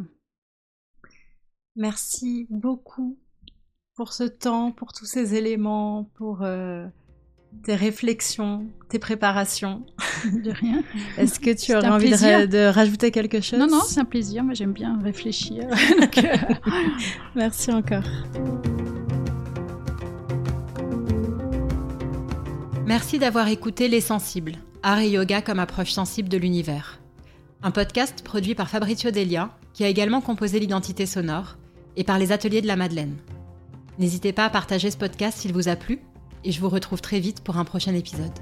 [1.76, 3.17] Merci beaucoup
[3.95, 6.88] pour ce temps, pour tous ces éléments, pour euh,
[7.63, 9.86] tes réflexions, tes préparations.
[10.26, 10.84] De rien.
[11.17, 13.59] Est-ce que tu aurais envie de, rajouter quelque chose?
[13.59, 14.43] Non, non, c'est un plaisir.
[14.43, 15.67] Moi, j'aime bien réfléchir.
[16.17, 16.67] Euh,
[17.36, 18.03] Merci encore.
[22.91, 26.99] Merci d'avoir écouté Les Sensibles, art et yoga comme approche sensible de l'univers.
[27.63, 31.55] Un podcast produit par Fabrizio Delia, qui a également composé l'identité sonore,
[31.95, 33.15] et par les ateliers de la Madeleine.
[33.97, 36.01] N'hésitez pas à partager ce podcast s'il vous a plu
[36.43, 38.37] et je vous retrouve très vite pour un prochain épisode.